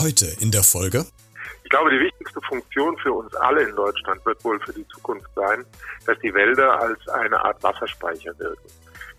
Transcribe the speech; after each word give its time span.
Heute 0.00 0.26
in 0.40 0.50
der 0.50 0.62
Folge. 0.62 1.06
Ich 1.64 1.70
glaube, 1.70 1.90
die 1.90 2.00
wichtigste 2.00 2.40
Funktion 2.48 2.96
für 2.98 3.12
uns 3.12 3.34
alle 3.36 3.62
in 3.62 3.76
Deutschland 3.76 4.24
wird 4.24 4.42
wohl 4.44 4.58
für 4.60 4.72
die 4.72 4.86
Zukunft 4.88 5.28
sein, 5.34 5.64
dass 6.06 6.18
die 6.20 6.32
Wälder 6.32 6.80
als 6.80 7.06
eine 7.08 7.38
Art 7.44 7.62
Wasserspeicher 7.62 8.38
wirken. 8.38 8.68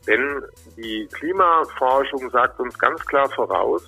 Denn 0.07 0.43
die 0.75 1.07
Klimaforschung 1.11 2.29
sagt 2.31 2.59
uns 2.59 2.77
ganz 2.79 3.05
klar 3.05 3.29
voraus, 3.29 3.83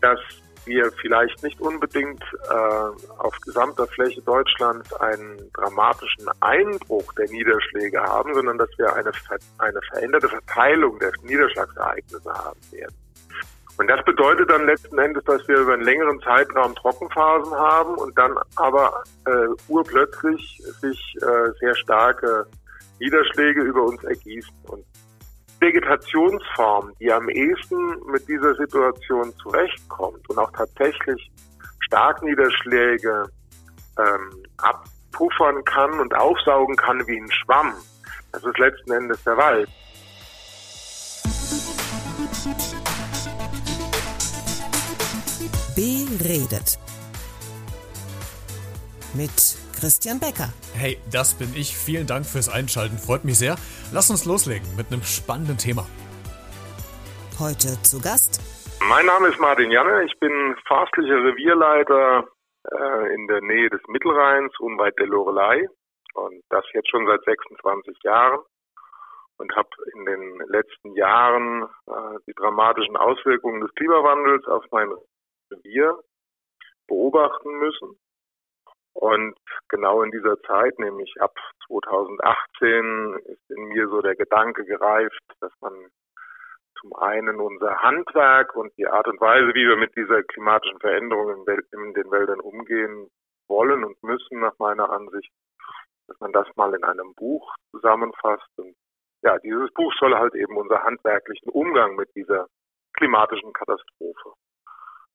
dass 0.00 0.18
wir 0.66 0.90
vielleicht 1.00 1.42
nicht 1.42 1.60
unbedingt 1.60 2.22
äh, 2.48 3.18
auf 3.18 3.38
gesamter 3.44 3.86
Fläche 3.86 4.22
Deutschlands 4.22 4.92
einen 4.94 5.52
dramatischen 5.52 6.26
Einbruch 6.40 7.12
der 7.14 7.28
Niederschläge 7.30 8.02
haben, 8.02 8.34
sondern 8.34 8.58
dass 8.58 8.70
wir 8.78 8.92
eine, 8.94 9.12
eine 9.58 9.80
veränderte 9.92 10.28
Verteilung 10.28 10.98
der 10.98 11.12
Niederschlagsereignisse 11.22 12.32
haben 12.32 12.60
werden. 12.72 13.03
Und 13.76 13.88
das 13.88 14.04
bedeutet 14.04 14.50
dann 14.50 14.66
letzten 14.66 14.98
Endes, 14.98 15.24
dass 15.24 15.46
wir 15.48 15.58
über 15.58 15.74
einen 15.74 15.82
längeren 15.82 16.20
Zeitraum 16.20 16.74
Trockenphasen 16.76 17.52
haben 17.54 17.94
und 17.96 18.16
dann 18.16 18.36
aber 18.54 19.02
äh, 19.26 19.48
urplötzlich 19.68 20.62
sich 20.80 21.16
äh, 21.20 21.50
sehr 21.58 21.74
starke 21.74 22.46
Niederschläge 23.00 23.62
über 23.62 23.82
uns 23.82 24.02
ergießen. 24.04 24.54
Und 24.68 24.84
Vegetationsform, 25.60 26.92
die 27.00 27.12
am 27.12 27.28
ehesten 27.28 28.00
mit 28.06 28.28
dieser 28.28 28.54
Situation 28.54 29.32
zurechtkommt 29.42 30.28
und 30.28 30.38
auch 30.38 30.50
tatsächlich 30.52 31.30
Starkniederschläge 31.80 33.24
ähm, 33.98 34.42
abpuffern 34.58 35.64
kann 35.64 35.98
und 36.00 36.14
aufsaugen 36.14 36.76
kann 36.76 37.04
wie 37.06 37.18
ein 37.18 37.30
Schwamm, 37.30 37.74
das 38.32 38.44
ist 38.44 38.58
letzten 38.58 38.92
Endes 38.92 39.22
der 39.24 39.36
Wald. 39.36 39.68
Beredet. 46.24 46.80
Mit 49.12 49.36
Christian 49.78 50.18
Becker. 50.18 50.48
Hey, 50.72 50.96
das 51.12 51.36
bin 51.36 51.52
ich. 51.54 51.76
Vielen 51.76 52.06
Dank 52.06 52.24
fürs 52.24 52.48
Einschalten. 52.48 52.96
Freut 52.96 53.26
mich 53.26 53.36
sehr. 53.38 53.56
Lass 53.92 54.08
uns 54.08 54.24
loslegen 54.24 54.64
mit 54.74 54.86
einem 54.88 55.02
spannenden 55.02 55.58
Thema. 55.58 55.84
Heute 57.38 57.76
zu 57.84 58.00
Gast. 58.00 58.40
Mein 58.88 59.04
Name 59.04 59.28
ist 59.28 59.38
Martin 59.38 59.70
Janne. 59.70 60.04
Ich 60.04 60.18
bin 60.18 60.56
forstlicher 60.66 61.20
Revierleiter 61.28 62.26
äh, 62.72 63.14
in 63.14 63.26
der 63.26 63.42
Nähe 63.42 63.68
des 63.68 63.82
Mittelrheins, 63.88 64.58
unweit 64.60 64.96
der 64.98 65.08
Lorelei. 65.08 65.68
Und 66.14 66.40
das 66.48 66.64
jetzt 66.72 66.88
schon 66.88 67.04
seit 67.06 67.22
26 67.22 67.98
Jahren. 68.02 68.40
Und 69.36 69.54
habe 69.54 69.68
in 69.92 70.06
den 70.06 70.38
letzten 70.48 70.96
Jahren 70.96 71.64
äh, 71.86 72.16
die 72.26 72.32
dramatischen 72.32 72.96
Auswirkungen 72.96 73.60
des 73.60 73.74
Klimawandels 73.74 74.46
auf 74.46 74.64
mein 74.70 74.88
Revier 75.50 75.98
beobachten 76.86 77.58
müssen. 77.58 77.98
Und 78.94 79.34
genau 79.68 80.02
in 80.02 80.12
dieser 80.12 80.40
Zeit, 80.42 80.78
nämlich 80.78 81.12
ab 81.20 81.34
2018, 81.66 83.18
ist 83.24 83.50
in 83.50 83.64
mir 83.68 83.88
so 83.88 84.00
der 84.00 84.14
Gedanke 84.14 84.64
gereift, 84.64 85.22
dass 85.40 85.52
man 85.60 85.72
zum 86.80 86.94
einen 86.96 87.40
unser 87.40 87.78
Handwerk 87.78 88.54
und 88.54 88.72
die 88.76 88.86
Art 88.86 89.08
und 89.08 89.20
Weise, 89.20 89.48
wie 89.54 89.66
wir 89.66 89.76
mit 89.76 89.96
dieser 89.96 90.22
klimatischen 90.22 90.78
Veränderung 90.80 91.46
in, 91.46 91.94
den 91.94 92.10
Wäldern 92.10 92.40
umgehen 92.40 93.10
wollen 93.48 93.84
und 93.84 94.02
müssen, 94.02 94.40
nach 94.40 94.58
meiner 94.58 94.90
Ansicht, 94.90 95.32
dass 96.06 96.18
man 96.20 96.32
das 96.32 96.46
mal 96.56 96.74
in 96.74 96.84
einem 96.84 97.14
Buch 97.14 97.54
zusammenfasst. 97.70 98.48
Und 98.56 98.76
ja, 99.22 99.38
dieses 99.38 99.72
Buch 99.72 99.92
soll 99.98 100.14
halt 100.14 100.34
eben 100.34 100.56
unser 100.56 100.82
handwerklichen 100.82 101.48
Umgang 101.50 101.96
mit 101.96 102.14
dieser 102.14 102.46
klimatischen 102.92 103.52
Katastrophe 103.52 104.34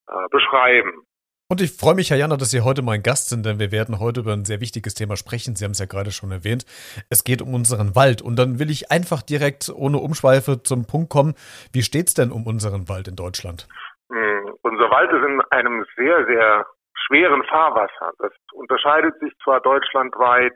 äh, 0.08 0.28
beschreiben. 0.31 1.06
Und 1.52 1.61
ich 1.61 1.75
freue 1.75 1.95
mich, 1.95 2.11
Herr 2.11 2.17
Janner, 2.17 2.38
dass 2.38 2.51
Sie 2.51 2.62
heute 2.62 2.84
mein 2.84 3.01
Gast 3.01 3.29
sind, 3.29 3.44
denn 3.44 3.57
wir 3.57 3.72
werden 3.72 4.00
heute 4.00 4.19
über 4.19 4.34
ein 4.34 4.46
sehr 4.46 4.62
wichtiges 4.62 4.94
Thema 4.94 5.18
sprechen. 5.18 5.56
Sie 5.56 5.66
haben 5.66 5.72
es 5.72 5.79
ja 5.79 5.88
gerade 5.88 6.12
schon 6.12 6.29
erwähnt. 6.29 6.62
Es 7.09 7.24
geht 7.24 7.41
um 7.41 7.56
unseren 7.56 7.96
Wald. 7.96 8.22
Und 8.22 8.38
dann 8.38 8.59
will 8.59 8.69
ich 8.69 8.91
einfach 8.91 9.24
direkt 9.24 9.66
ohne 9.74 9.97
Umschweife 9.97 10.62
zum 10.62 10.85
Punkt 10.85 11.09
kommen. 11.09 11.34
Wie 11.74 11.81
steht 11.81 12.09
es 12.09 12.13
denn 12.13 12.29
um 12.29 12.46
unseren 12.46 12.88
Wald 12.88 13.07
in 13.07 13.16
Deutschland? 13.16 13.68
Hm, 14.13 14.53
unser 14.62 14.91
Wald 14.94 15.09
ist 15.09 15.25
in 15.25 15.41
einem 15.50 15.88
sehr, 15.97 16.24
sehr 16.28 16.68
schweren 16.94 17.41
Fahrwasser. 17.46 18.13
Das 18.19 18.34
unterscheidet 18.53 19.18
sich 19.19 19.34
zwar 19.44 19.59
deutschlandweit 19.62 20.53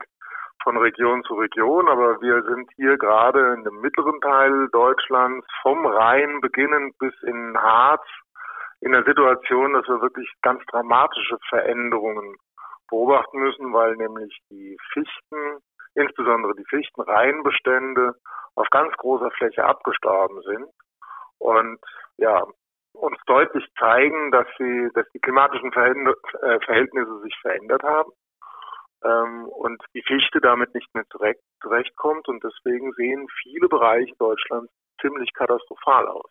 von 0.61 0.77
Region 0.77 1.23
zu 1.23 1.33
Region, 1.33 1.89
aber 1.89 2.21
wir 2.21 2.43
sind 2.43 2.69
hier 2.75 2.99
gerade 2.99 3.55
in 3.57 3.63
dem 3.63 3.81
mittleren 3.81 4.21
Teil 4.21 4.69
Deutschlands 4.71 5.47
vom 5.63 5.87
Rhein 5.87 6.39
beginnend 6.39 6.95
bis 6.99 7.13
in 7.23 7.57
Harz 7.57 8.05
in 8.83 8.91
der 8.91 9.03
Situation, 9.05 9.73
dass 9.73 9.87
wir 9.87 10.01
wirklich 10.01 10.29
ganz 10.41 10.61
dramatische 10.65 11.37
Veränderungen 11.49 12.35
beobachten 12.89 13.39
müssen, 13.39 13.71
weil 13.73 13.95
nämlich 13.95 14.37
die 14.49 14.77
Fichten, 14.91 15.59
insbesondere 15.95 16.53
die 16.55 16.65
Fichtenreihenbestände, 16.65 18.13
auf 18.55 18.67
ganz 18.71 18.93
großer 18.97 19.31
Fläche 19.31 19.63
abgestorben 19.63 20.41
sind 20.41 20.67
und 21.39 21.79
ja 22.17 22.43
uns 22.93 23.17
deutlich 23.25 23.65
zeigen, 23.79 24.31
dass 24.31 24.47
sie, 24.57 24.89
dass 24.93 25.09
die 25.13 25.19
klimatischen 25.19 25.71
äh, 25.71 26.59
Verhältnisse 26.65 27.19
sich 27.21 27.35
verändert 27.41 27.83
haben 27.83 28.11
ähm, 29.03 29.45
und 29.47 29.81
die 29.95 30.03
Fichte 30.03 30.41
damit 30.41 30.73
nicht 30.75 30.93
mehr 30.93 31.05
zurecht, 31.09 31.41
zurechtkommt 31.61 32.27
und 32.27 32.43
deswegen 32.43 32.91
sehen 32.93 33.27
viele 33.41 33.69
Bereiche 33.69 34.13
Deutschlands 34.19 34.71
ziemlich 35.01 35.33
katastrophal 35.33 36.07
aus. 36.07 36.29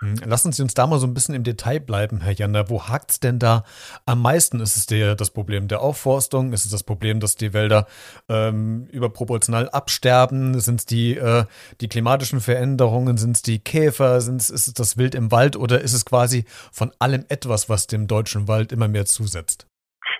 Hm, 0.00 0.14
lassen 0.24 0.52
Sie 0.52 0.62
uns 0.62 0.74
da 0.74 0.86
mal 0.86 0.98
so 0.98 1.08
ein 1.08 1.14
bisschen 1.14 1.34
im 1.34 1.42
Detail 1.42 1.80
bleiben, 1.80 2.20
Herr 2.20 2.32
Jander. 2.32 2.70
Wo 2.70 2.88
hakt 2.88 3.10
es 3.10 3.20
denn 3.20 3.40
da 3.40 3.64
am 4.06 4.22
meisten? 4.22 4.60
Ist 4.60 4.76
es 4.76 4.86
der, 4.86 5.16
das 5.16 5.32
Problem 5.32 5.66
der 5.66 5.80
Aufforstung? 5.80 6.52
Ist 6.52 6.64
es 6.64 6.70
das 6.70 6.84
Problem, 6.84 7.18
dass 7.18 7.34
die 7.34 7.52
Wälder 7.52 7.86
ähm, 8.28 8.86
überproportional 8.92 9.68
absterben? 9.70 10.60
Sind 10.60 10.80
es 10.80 10.86
die, 10.86 11.16
äh, 11.16 11.44
die 11.80 11.88
klimatischen 11.88 12.38
Veränderungen? 12.38 13.16
Sind 13.16 13.32
es 13.32 13.42
die 13.42 13.58
Käfer? 13.58 14.20
Sind's, 14.20 14.50
ist 14.50 14.68
es 14.68 14.74
das 14.74 14.98
Wild 14.98 15.16
im 15.16 15.32
Wald? 15.32 15.56
Oder 15.56 15.80
ist 15.80 15.94
es 15.94 16.04
quasi 16.04 16.44
von 16.72 16.92
allem 17.00 17.24
etwas, 17.28 17.68
was 17.68 17.88
dem 17.88 18.06
deutschen 18.06 18.46
Wald 18.46 18.70
immer 18.70 18.86
mehr 18.86 19.04
zusetzt? 19.04 19.66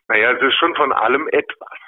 Naja, 0.09 0.33
es 0.33 0.43
ist 0.43 0.59
schon 0.59 0.75
von 0.75 0.93
allem 0.93 1.29
etwas. 1.31 1.79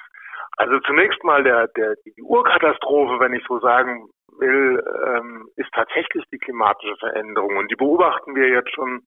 Also 0.55 0.79
zunächst 0.85 1.21
mal 1.23 1.43
der, 1.43 1.67
der, 1.75 1.95
die 2.05 2.21
Urkatastrophe, 2.21 3.19
wenn 3.19 3.33
ich 3.33 3.43
so 3.47 3.59
sagen 3.59 4.07
will, 4.39 4.83
ähm, 5.05 5.49
ist 5.55 5.71
tatsächlich 5.73 6.23
die 6.31 6.39
klimatische 6.39 6.95
Veränderung. 6.97 7.57
Und 7.57 7.71
die 7.71 7.75
beobachten 7.75 8.35
wir 8.35 8.49
jetzt 8.49 8.73
schon 8.73 9.01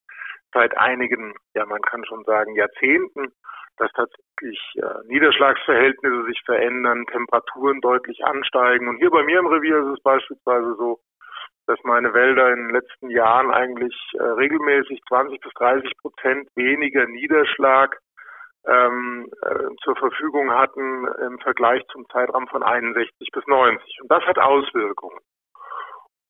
seit 0.52 0.76
einigen, 0.78 1.34
ja 1.54 1.66
man 1.66 1.82
kann 1.82 2.04
schon 2.04 2.24
sagen, 2.24 2.54
Jahrzehnten, 2.54 3.32
dass 3.76 3.90
tatsächlich 3.92 4.60
äh, 4.76 5.06
Niederschlagsverhältnisse 5.06 6.24
sich 6.26 6.40
verändern, 6.44 7.06
Temperaturen 7.06 7.80
deutlich 7.80 8.24
ansteigen. 8.24 8.88
Und 8.88 8.98
hier 8.98 9.10
bei 9.10 9.24
mir 9.24 9.40
im 9.40 9.46
Revier 9.46 9.78
ist 9.78 9.98
es 9.98 10.02
beispielsweise 10.02 10.74
so, 10.76 11.00
dass 11.66 11.78
meine 11.82 12.12
Wälder 12.12 12.52
in 12.52 12.68
den 12.68 12.70
letzten 12.70 13.10
Jahren 13.10 13.50
eigentlich 13.50 13.94
äh, 14.14 14.22
regelmäßig 14.22 15.00
20 15.08 15.40
bis 15.40 15.52
30 15.54 15.90
Prozent 15.98 16.48
weniger 16.54 17.06
Niederschlag 17.06 17.98
ähm, 18.66 19.30
äh, 19.42 19.75
zur 19.82 19.97
Verfügung 19.97 20.52
hatten 20.52 21.06
im 21.26 21.38
Vergleich 21.41 21.82
zum 21.88 22.08
Zeitraum 22.08 22.47
von 22.48 22.62
61 22.62 23.30
bis 23.32 23.47
90. 23.47 24.00
Und 24.02 24.10
das 24.10 24.25
hat 24.25 24.38
Auswirkungen. 24.38 25.19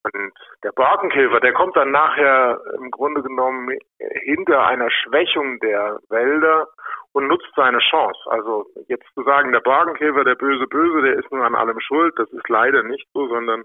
Und 0.05 0.34
der 0.62 0.72
Borkenkäfer, 0.72 1.41
der 1.41 1.55
kommt 1.55 1.77
dann 1.77 1.91
nachher 1.91 2.61
im 2.75 2.91
Grunde 2.91 3.22
genommen 3.22 3.78
hinter 4.25 4.67
einer 4.67 4.91
Schwächung 4.91 5.59
der 5.61 5.99
Wälder 6.11 6.69
und 7.12 7.28
nutzt 7.28 7.50
seine 7.56 7.78
Chance. 7.78 8.21
Also 8.27 8.66
jetzt 8.89 9.06
zu 9.15 9.22
sagen, 9.22 9.53
der 9.53 9.61
Borkenkäfer, 9.61 10.25
der 10.25 10.34
böse 10.34 10.66
Böse, 10.66 11.03
der 11.03 11.15
ist 11.15 11.31
nun 11.33 11.41
an 11.41 11.55
allem 11.55 11.81
schuld, 11.81 12.12
das 12.19 12.28
ist 12.31 12.49
leider 12.49 12.83
nicht 12.83 13.09
so, 13.15 13.28
sondern 13.28 13.65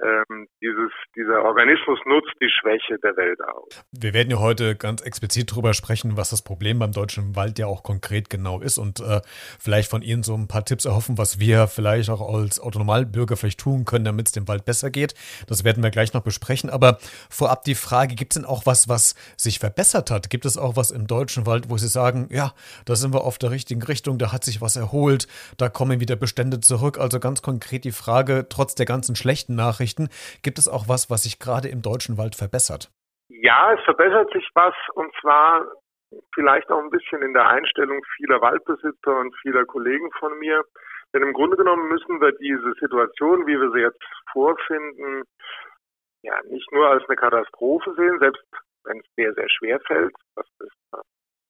ähm, 0.00 0.48
dieses, 0.60 0.90
dieser 1.14 1.42
Organismus 1.42 1.98
nutzt 2.06 2.32
die 2.40 2.50
Schwäche 2.50 2.98
der 2.98 3.16
Welt 3.16 3.40
aus. 3.44 3.84
Wir 3.92 4.14
werden 4.14 4.30
ja 4.30 4.38
heute 4.38 4.74
ganz 4.74 5.02
explizit 5.02 5.52
darüber 5.52 5.74
sprechen, 5.74 6.16
was 6.16 6.30
das 6.30 6.42
Problem 6.42 6.78
beim 6.78 6.92
deutschen 6.92 7.36
Wald 7.36 7.58
ja 7.58 7.66
auch 7.66 7.82
konkret 7.82 8.30
genau 8.30 8.60
ist 8.60 8.78
und 8.78 9.00
äh, 9.00 9.20
vielleicht 9.60 9.90
von 9.90 10.02
Ihnen 10.02 10.22
so 10.22 10.34
ein 10.34 10.48
paar 10.48 10.64
Tipps 10.64 10.86
erhoffen, 10.86 11.18
was 11.18 11.38
wir 11.38 11.68
vielleicht 11.68 12.10
auch 12.10 12.20
als 12.34 12.58
Autonomalbürger 12.58 13.36
vielleicht 13.36 13.60
tun 13.60 13.84
können, 13.84 14.04
damit 14.04 14.26
es 14.26 14.32
dem 14.32 14.48
Wald 14.48 14.64
besser 14.64 14.90
geht. 14.90 15.14
Das 15.46 15.62
werden 15.62 15.82
wir 15.82 15.90
gleich 15.90 16.12
noch 16.14 16.22
besprechen. 16.22 16.70
Aber 16.70 16.98
vorab 17.30 17.64
die 17.64 17.74
Frage, 17.74 18.14
gibt 18.14 18.32
es 18.32 18.40
denn 18.40 18.48
auch 18.48 18.66
was, 18.66 18.88
was 18.88 19.14
sich 19.36 19.58
verbessert 19.58 20.10
hat? 20.10 20.30
Gibt 20.30 20.46
es 20.46 20.58
auch 20.58 20.74
was 20.74 20.90
im 20.90 21.06
deutschen 21.06 21.46
Wald, 21.46 21.70
wo 21.70 21.76
Sie 21.76 21.88
sagen, 21.88 22.28
ja, 22.30 22.54
da 22.86 22.96
sind 22.96 23.14
wir 23.14 23.24
auf 23.24 23.38
der 23.38 23.50
richtigen 23.50 23.82
Richtung, 23.82 24.18
da 24.18 24.32
hat 24.32 24.44
sich 24.44 24.60
was 24.60 24.76
erholt, 24.76 25.28
da 25.58 25.68
kommen 25.68 26.00
wieder 26.00 26.16
Bestände 26.16 26.60
zurück? 26.60 26.98
Also 26.98 27.20
ganz 27.20 27.42
konkret 27.42 27.84
die 27.84 27.92
Frage, 27.92 28.46
trotz 28.48 28.74
der 28.74 28.86
ganzen 28.86 29.14
schlechten 29.14 29.54
Nachrichten, 29.54 29.81
Nachrichten. 29.82 30.08
Gibt 30.42 30.58
es 30.58 30.68
auch 30.68 30.88
was, 30.88 31.10
was 31.10 31.24
sich 31.24 31.38
gerade 31.38 31.68
im 31.68 31.82
deutschen 31.82 32.18
Wald 32.18 32.34
verbessert? 32.34 32.90
Ja, 33.28 33.74
es 33.74 33.84
verbessert 33.84 34.30
sich 34.32 34.48
was 34.54 34.74
und 34.94 35.12
zwar 35.20 35.66
vielleicht 36.34 36.70
auch 36.70 36.78
ein 36.78 36.90
bisschen 36.90 37.22
in 37.22 37.32
der 37.32 37.48
Einstellung 37.48 38.00
vieler 38.16 38.40
Waldbesitzer 38.40 39.18
und 39.18 39.34
vieler 39.40 39.64
Kollegen 39.64 40.10
von 40.18 40.38
mir. 40.38 40.62
Denn 41.14 41.22
im 41.22 41.32
Grunde 41.32 41.56
genommen 41.56 41.88
müssen 41.88 42.20
wir 42.20 42.32
diese 42.32 42.72
Situation, 42.80 43.46
wie 43.46 43.58
wir 43.58 43.70
sie 43.72 43.80
jetzt 43.80 44.02
vorfinden, 44.32 45.24
ja 46.22 46.34
nicht 46.48 46.70
nur 46.72 46.88
als 46.88 47.02
eine 47.08 47.16
Katastrophe 47.16 47.94
sehen, 47.96 48.18
selbst 48.20 48.44
wenn 48.84 48.98
es 48.98 49.06
sehr, 49.16 49.32
sehr 49.34 49.48
schwer 49.48 49.80
fällt, 49.80 50.14
das 50.36 50.46
ist 50.60 50.76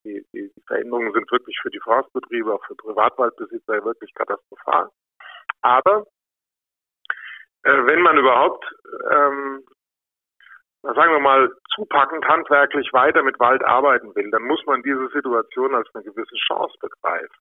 die, 0.05 0.25
die, 0.33 0.51
die 0.57 0.63
Veränderungen 0.67 1.13
sind 1.13 1.31
wirklich 1.31 1.57
für 1.63 1.71
die 1.71 1.81
Forstbetriebe, 1.81 2.53
auch 2.53 2.65
für 2.67 2.75
Privatwaldbesitzer 2.75 3.85
wirklich 3.85 4.13
katastrophal. 4.15 4.89
Aber 5.61 6.05
wenn 7.65 8.01
man 8.01 8.19
überhaupt, 8.19 8.65
ähm, 9.11 9.65
sagen 10.83 11.13
wir 11.13 11.21
mal, 11.21 11.51
zupackend 11.75 12.27
handwerklich 12.27 12.93
weiter 12.93 13.23
mit 13.23 13.39
Wald 13.39 13.65
arbeiten 13.65 14.15
will, 14.15 14.31
dann 14.31 14.43
muss 14.43 14.65
man 14.67 14.83
diese 14.83 15.09
Situation 15.09 15.75
als 15.75 15.89
eine 15.95 16.05
gewisse 16.05 16.35
Chance 16.47 16.75
begreifen. 16.81 17.37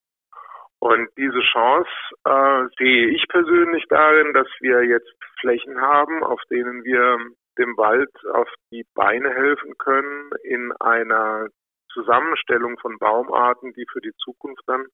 Und 0.80 1.10
diese 1.16 1.42
Chance 1.42 1.90
äh, 2.26 2.66
sehe 2.78 3.10
ich 3.10 3.28
persönlich 3.28 3.86
darin, 3.90 4.34
dass 4.34 4.48
wir 4.62 4.84
jetzt 4.84 5.12
Flächen 5.40 5.80
haben, 5.80 6.24
auf 6.24 6.42
denen 6.50 6.84
wir 6.84 7.18
dem 7.58 7.78
Wald 7.78 8.10
auf 8.34 8.50
die 8.72 8.86
Beine 8.96 9.30
helfen 9.30 9.78
können 9.78 10.32
in 10.44 10.72
einer 10.80 11.48
Zusammenstellung 11.94 12.80
von 12.80 12.98
Baumarten, 12.98 13.74
die 13.74 13.86
für 13.92 14.02
die 14.02 14.14
Zukunft 14.24 14.64
dann 14.68 14.86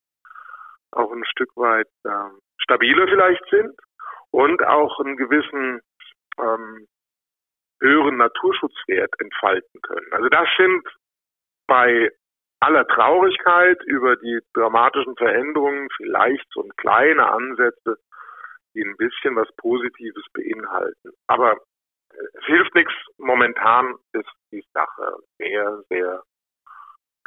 auch 0.90 1.12
ein 1.12 1.24
Stück 1.24 1.56
weit 1.56 1.88
äh, 2.04 2.10
stabiler 2.58 3.06
vielleicht 3.08 3.44
sind 3.50 3.74
und 4.30 4.64
auch 4.64 5.00
einen 5.00 5.16
gewissen 5.16 5.80
ähm, 6.38 6.86
höheren 7.80 8.16
Naturschutzwert 8.16 9.12
entfalten 9.20 9.80
können. 9.82 10.12
Also 10.12 10.28
das 10.28 10.48
sind 10.56 10.82
bei 11.66 12.10
aller 12.60 12.86
Traurigkeit 12.88 13.80
über 13.84 14.16
die 14.16 14.40
dramatischen 14.54 15.16
Veränderungen 15.16 15.88
vielleicht 15.96 16.44
so 16.52 16.62
kleine 16.76 17.30
Ansätze, 17.30 17.98
die 18.74 18.82
ein 18.82 18.96
bisschen 18.96 19.36
was 19.36 19.48
Positives 19.56 20.24
beinhalten. 20.32 21.12
Aber 21.28 21.56
es 22.34 22.44
hilft 22.46 22.74
nichts. 22.74 22.92
Momentan 23.18 23.94
ist 24.12 24.30
die 24.50 24.64
Sache 24.72 25.18
sehr, 25.38 25.82
sehr 25.88 26.22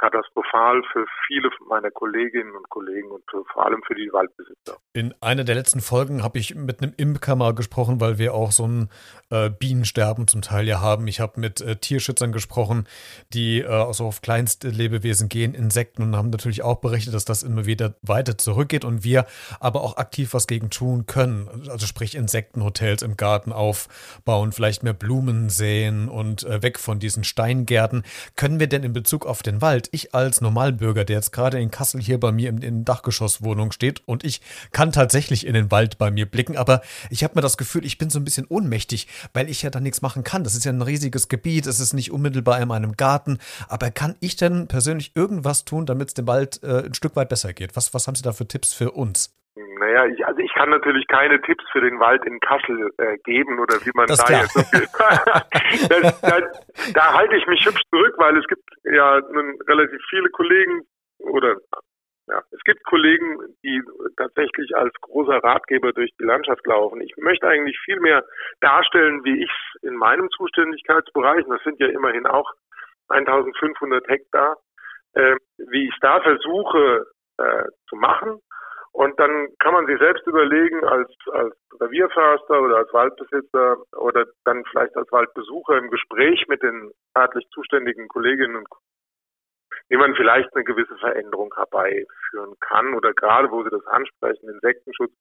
katastrophal 0.02 0.82
für 0.92 1.06
viele 1.28 1.50
meiner 1.70 1.92
Kolleginnen 1.92 2.56
und 2.56 2.68
Kollegen 2.70 3.12
und 3.12 3.24
für, 3.30 3.46
vor 3.54 3.66
allem 3.68 3.82
für 3.86 3.94
die 3.94 4.10
Waldbesitzer. 4.12 4.78
In 4.94 5.14
einer 5.22 5.44
der 5.44 5.54
letzten 5.54 5.80
Folgen 5.80 6.24
habe 6.24 6.40
ich 6.40 6.56
mit 6.56 6.82
einem 6.82 6.94
Imker 6.98 7.36
mal 7.36 7.54
gesprochen, 7.54 8.02
weil 8.02 8.18
wir 8.18 8.34
auch 8.34 8.52
so 8.52 8.68
ein 8.68 8.90
äh, 9.30 9.52
Bienensterben 9.52 10.28
zum 10.28 10.42
Teil 10.42 10.68
ja 10.68 10.82
haben. 10.82 11.08
Ich 11.08 11.20
habe 11.20 11.40
mit 11.40 11.62
äh, 11.62 11.76
Tierschützern 11.76 12.32
gesprochen, 12.32 12.88
die 13.32 13.62
äh, 13.62 13.68
also 13.68 14.06
auf 14.06 14.22
kleinste 14.22 14.70
Lebewesen 14.70 15.30
gehen, 15.30 15.54
Insekten 15.54 16.02
und 16.02 16.16
haben 16.16 16.32
natürlich 16.32 16.64
auch 16.64 16.82
berichtet, 16.82 17.14
dass 17.14 17.26
das 17.26 17.44
immer 17.44 17.68
wieder 17.68 17.94
weiter 18.02 18.38
zurückgeht 18.38 18.84
und 18.84 19.04
wir 19.04 19.26
aber 19.60 19.82
auch 19.82 19.98
aktiv 19.98 20.34
was 20.34 20.48
gegen 20.48 20.72
tun 20.72 21.06
können. 21.06 21.48
Also 21.70 21.86
sprich 21.86 22.16
Insektenhotels 22.16 23.04
im 23.04 23.18
Garten 23.18 23.52
aufbauen, 23.52 24.52
vielleicht 24.52 24.82
mehr 24.82 24.94
Blumen 24.94 25.50
säen 25.50 26.10
und 26.10 26.44
äh, 26.44 26.64
weg 26.64 26.80
von 26.80 26.98
diesen 26.98 27.24
Steingärten. 27.24 28.04
Können 28.36 28.60
wir 28.60 28.68
denn 28.68 28.84
in 28.84 28.94
Bezug 28.94 29.28
auf 29.28 29.44
den 29.44 29.62
Wald 29.62 29.91
ich 29.92 30.16
als 30.16 30.42
Normalbürger, 30.42 31.06
der 31.06 31.18
jetzt 31.18 31.32
gerade 31.32 31.60
in 31.60 31.72
Kassel 31.72 32.02
hier 32.02 32.20
bei 32.20 32.32
mir 32.32 32.50
in, 32.50 32.60
in 32.62 32.86
Dachgeschosswohnung 32.86 33.72
steht 33.72 34.02
und 34.08 34.24
ich 34.24 34.42
kann 34.72 34.92
tatsächlich 34.92 35.46
in 35.46 35.54
den 35.54 35.72
Wald 35.72 35.98
bei 35.98 36.12
mir 36.12 36.26
blicken, 36.26 36.58
aber 36.58 36.82
ich 37.10 37.24
habe 37.24 37.36
mir 37.36 37.42
das 37.42 37.58
Gefühl, 37.58 37.86
ich 37.86 37.98
bin 37.98 38.10
so 38.10 38.20
ein 38.20 38.24
bisschen 38.24 38.48
ohnmächtig, 38.48 39.08
weil 39.34 39.50
ich 39.50 39.62
ja 39.62 39.70
da 39.70 39.80
nichts 39.80 40.02
machen 40.02 40.24
kann. 40.24 40.44
Das 40.44 40.56
ist 40.56 40.66
ja 40.66 40.72
ein 40.72 40.82
riesiges 40.82 41.28
Gebiet, 41.28 41.68
es 41.68 41.80
ist 41.80 41.94
nicht 41.94 42.12
unmittelbar 42.12 42.60
in 42.62 42.68
meinem 42.68 42.98
Garten, 42.98 43.38
aber 43.68 43.92
kann 43.92 44.16
ich 44.20 44.36
denn 44.36 44.68
persönlich 44.68 45.12
irgendwas 45.16 45.66
tun, 45.66 45.86
damit 45.86 46.10
es 46.10 46.14
dem 46.14 46.28
Wald 46.28 46.64
äh, 46.64 46.86
ein 46.86 46.94
Stück 46.94 47.16
weit 47.16 47.30
besser 47.30 47.54
geht? 47.54 47.76
Was, 47.76 47.94
was 47.94 48.08
haben 48.08 48.16
Sie 48.16 48.24
da 48.24 48.34
für 48.34 48.48
Tipps 48.48 48.74
für 48.74 48.92
uns? 48.92 49.32
Naja, 49.56 50.06
ich, 50.06 50.26
also 50.26 50.40
ich 50.40 50.54
kann 50.54 50.70
natürlich 50.70 51.06
keine 51.08 51.42
Tipps 51.42 51.64
für 51.72 51.82
den 51.82 52.00
Wald 52.00 52.24
in 52.26 52.40
Kassel 52.40 52.90
äh, 52.98 53.18
geben 53.26 53.60
oder 53.60 53.76
wie 53.86 53.92
man 53.94 54.08
das 54.08 54.24
da 54.24 54.42
jetzt. 54.42 54.56
das, 55.90 56.22
da, 56.22 56.40
da 56.94 57.14
halte 57.14 57.36
ich 57.36 57.46
mich 57.48 57.66
hübsch 57.66 57.84
zurück, 57.90 58.16
weil 58.18 58.38
es 58.38 58.48
gibt 58.48 58.64
ja 58.86 59.20
nun 59.20 59.60
relativ 59.68 60.02
viele 60.10 60.30
Kollegen 60.30 60.84
oder 61.20 61.58
ja, 62.28 62.42
es 62.52 62.62
gibt 62.64 62.82
Kollegen, 62.86 63.40
die 63.62 63.82
tatsächlich 64.16 64.74
als 64.74 64.94
großer 65.02 65.44
Ratgeber 65.44 65.92
durch 65.92 66.12
die 66.18 66.24
Landschaft 66.24 66.66
laufen. 66.66 67.02
Ich 67.02 67.14
möchte 67.18 67.48
eigentlich 67.48 67.78
viel 67.84 68.00
mehr 68.00 68.24
darstellen, 68.62 69.22
wie 69.26 69.44
ich 69.44 69.50
es 69.50 69.84
in 69.84 69.98
meinem 69.98 70.30
Zuständigkeitsbereich, 70.30 71.46
das 71.50 71.62
sind 71.64 71.78
ja 71.82 71.88
immerhin 71.88 72.26
auch 72.26 72.50
1500 73.10 74.08
Hektar, 74.08 74.56
äh, 75.14 75.36
wie 75.58 75.88
ich 75.88 75.94
es 75.94 76.00
da 76.00 76.22
versuche 76.22 77.08
äh, 77.38 77.66
zu 77.90 77.98
machen 77.98 78.40
und 78.94 79.18
dann 79.20 79.48
kann 79.60 79.74
man 79.74 79.86
sich 79.86 79.98
selbst 80.00 80.28
überlegen, 80.28 80.84
als, 80.84 81.10
als 81.32 81.56
Revierförster 81.80 82.62
oder 82.62 82.78
als 82.78 82.94
Waldbesitzer 82.94 83.78
oder 83.96 84.26
dann 84.44 84.64
vielleicht 84.66 84.96
als 84.98 85.12
Waldbesucher 85.12 85.78
im 85.78 85.90
Gespräch 85.90 86.46
mit 86.48 86.62
den 86.62 86.92
örtlich 87.18 87.48
zuständigen 87.54 88.08
Kolleginnen 88.10 88.58
und 88.58 88.70
Kollegen, 88.70 88.88
wie 89.90 89.98
man 89.98 90.14
vielleicht 90.16 90.54
eine 90.54 90.66
gewisse 90.66 90.96
Veränderung 90.98 91.54
herbeiführen 91.56 92.56
kann 92.60 92.94
oder 92.94 93.14
gerade 93.14 93.50
wo 93.50 93.64
Sie 93.64 93.70
das 93.70 93.86
ansprechen, 93.88 94.50
Insektenschutz. 94.50 95.14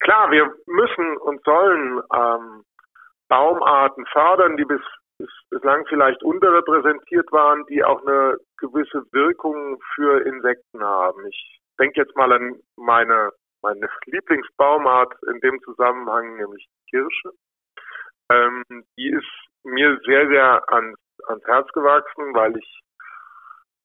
Klar, 0.00 0.30
wir 0.30 0.54
müssen 0.66 1.16
und 1.16 1.42
sollen 1.42 2.02
ähm, 2.14 2.64
Baumarten 3.28 4.04
fördern, 4.12 4.58
die 4.58 4.66
bis, 4.66 4.82
bis 5.18 5.30
bislang 5.48 5.86
vielleicht 5.86 6.22
unterrepräsentiert 6.22 7.32
waren, 7.32 7.64
die 7.66 7.82
auch 7.82 8.02
eine 8.06 8.36
gewisse 8.58 9.04
Wirkung 9.12 9.80
für 9.94 10.20
Insekten 10.26 10.84
haben. 10.84 11.26
Ich 11.26 11.60
denke 11.78 12.00
jetzt 12.00 12.16
mal 12.16 12.32
an 12.32 12.60
meine, 12.76 13.30
meine 13.62 13.88
Lieblingsbaumart 14.06 15.14
in 15.28 15.40
dem 15.40 15.60
Zusammenhang, 15.62 16.36
nämlich 16.36 16.66
Kirsche. 16.88 17.30
Ähm, 18.30 18.62
die 18.96 19.10
ist 19.10 19.46
mir 19.64 19.98
sehr, 20.04 20.28
sehr 20.28 20.72
ans, 20.72 20.98
ans 21.26 21.44
Herz 21.44 21.70
gewachsen, 21.72 22.34
weil 22.34 22.56
ich 22.56 22.82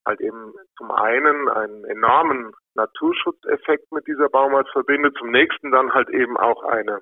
halt 0.05 0.19
eben 0.21 0.53
zum 0.77 0.91
einen 0.91 1.49
einen 1.49 1.85
enormen 1.85 2.53
Naturschutzeffekt 2.73 3.91
mit 3.91 4.07
dieser 4.07 4.29
Baumart 4.29 4.69
verbinde, 4.69 5.13
zum 5.13 5.31
nächsten 5.31 5.71
dann 5.71 5.93
halt 5.93 6.09
eben 6.09 6.37
auch 6.37 6.63
eine 6.63 7.01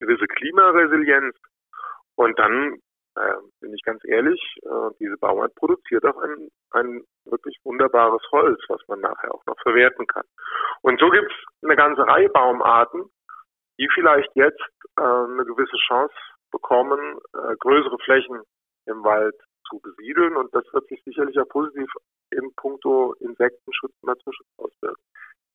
gewisse 0.00 0.26
Klimaresilienz 0.26 1.36
und 2.16 2.38
dann 2.38 2.80
äh, 3.16 3.36
bin 3.60 3.74
ich 3.74 3.82
ganz 3.82 4.02
ehrlich, 4.04 4.40
äh, 4.62 4.90
diese 5.00 5.16
Baumart 5.16 5.54
produziert 5.54 6.04
auch 6.04 6.18
ein, 6.18 6.48
ein 6.72 7.04
wirklich 7.24 7.56
wunderbares 7.64 8.22
Holz, 8.32 8.60
was 8.68 8.80
man 8.88 9.00
nachher 9.00 9.34
auch 9.34 9.44
noch 9.46 9.58
verwerten 9.62 10.06
kann. 10.06 10.24
Und 10.82 11.00
so 11.00 11.10
gibt 11.10 11.30
es 11.30 11.64
eine 11.64 11.76
ganze 11.76 12.06
Reihe 12.06 12.28
Baumarten, 12.28 13.04
die 13.78 13.88
vielleicht 13.94 14.30
jetzt 14.34 14.62
äh, 14.98 15.02
eine 15.02 15.44
gewisse 15.44 15.76
Chance 15.88 16.14
bekommen, 16.50 17.18
äh, 17.34 17.56
größere 17.58 17.98
Flächen 18.04 18.40
im 18.86 19.02
Wald 19.02 19.34
zu 19.68 19.80
besiedeln. 19.80 20.36
Und 20.36 20.54
das 20.54 20.64
wird 20.72 20.86
sich 20.88 21.02
sicherlich 21.04 21.38
auch 21.38 21.48
positiv 21.48 21.90
in 22.30 22.52
puncto 22.56 23.14
Insektenschutz 23.20 23.92
und 24.02 24.08
Naturschutz 24.08 24.48
auswirken 24.58 25.02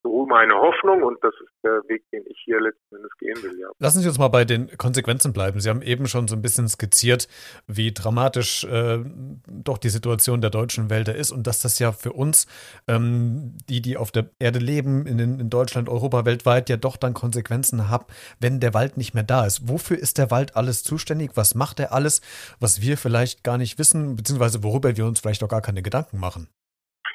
so 0.03 0.25
meine 0.25 0.53
Hoffnung 0.53 1.03
und 1.03 1.17
das 1.23 1.33
ist 1.43 1.53
der 1.63 1.81
Weg, 1.87 2.03
den 2.11 2.23
ich 2.27 2.37
hier 2.43 2.59
letzten 2.59 2.95
Endes 2.95 3.11
gehen 3.19 3.35
will. 3.43 3.59
Ja. 3.59 3.67
Lassen 3.79 3.99
Sie 3.99 4.07
uns 4.07 4.17
mal 4.17 4.29
bei 4.29 4.45
den 4.45 4.75
Konsequenzen 4.77 5.33
bleiben. 5.33 5.59
Sie 5.59 5.69
haben 5.69 5.81
eben 5.81 6.07
schon 6.07 6.27
so 6.27 6.35
ein 6.35 6.41
bisschen 6.41 6.67
skizziert, 6.67 7.27
wie 7.67 7.91
dramatisch 7.91 8.63
äh, 8.63 8.99
doch 9.47 9.77
die 9.77 9.89
Situation 9.89 10.41
der 10.41 10.49
deutschen 10.49 10.89
Wälder 10.89 11.15
ist 11.15 11.31
und 11.31 11.47
dass 11.47 11.61
das 11.61 11.79
ja 11.79 11.91
für 11.91 12.13
uns, 12.13 12.47
ähm, 12.87 13.57
die, 13.69 13.81
die 13.81 13.97
auf 13.97 14.11
der 14.11 14.29
Erde 14.39 14.59
leben, 14.59 15.05
in, 15.05 15.19
in 15.19 15.49
Deutschland, 15.49 15.89
Europa, 15.89 16.25
weltweit, 16.25 16.69
ja 16.69 16.77
doch 16.77 16.97
dann 16.97 17.13
Konsequenzen 17.13 17.89
hat, 17.89 18.05
wenn 18.39 18.59
der 18.59 18.73
Wald 18.73 18.97
nicht 18.97 19.13
mehr 19.13 19.23
da 19.23 19.45
ist. 19.45 19.67
Wofür 19.69 19.97
ist 19.97 20.17
der 20.17 20.31
Wald 20.31 20.55
alles 20.55 20.83
zuständig? 20.83 21.31
Was 21.35 21.55
macht 21.55 21.79
er 21.79 21.93
alles, 21.93 22.21
was 22.59 22.81
wir 22.81 22.97
vielleicht 22.97 23.43
gar 23.43 23.57
nicht 23.57 23.77
wissen, 23.77 24.15
beziehungsweise 24.15 24.63
worüber 24.63 24.95
wir 24.97 25.05
uns 25.05 25.19
vielleicht 25.19 25.43
auch 25.43 25.49
gar 25.49 25.61
keine 25.61 25.81
Gedanken 25.81 26.19
machen? 26.19 26.47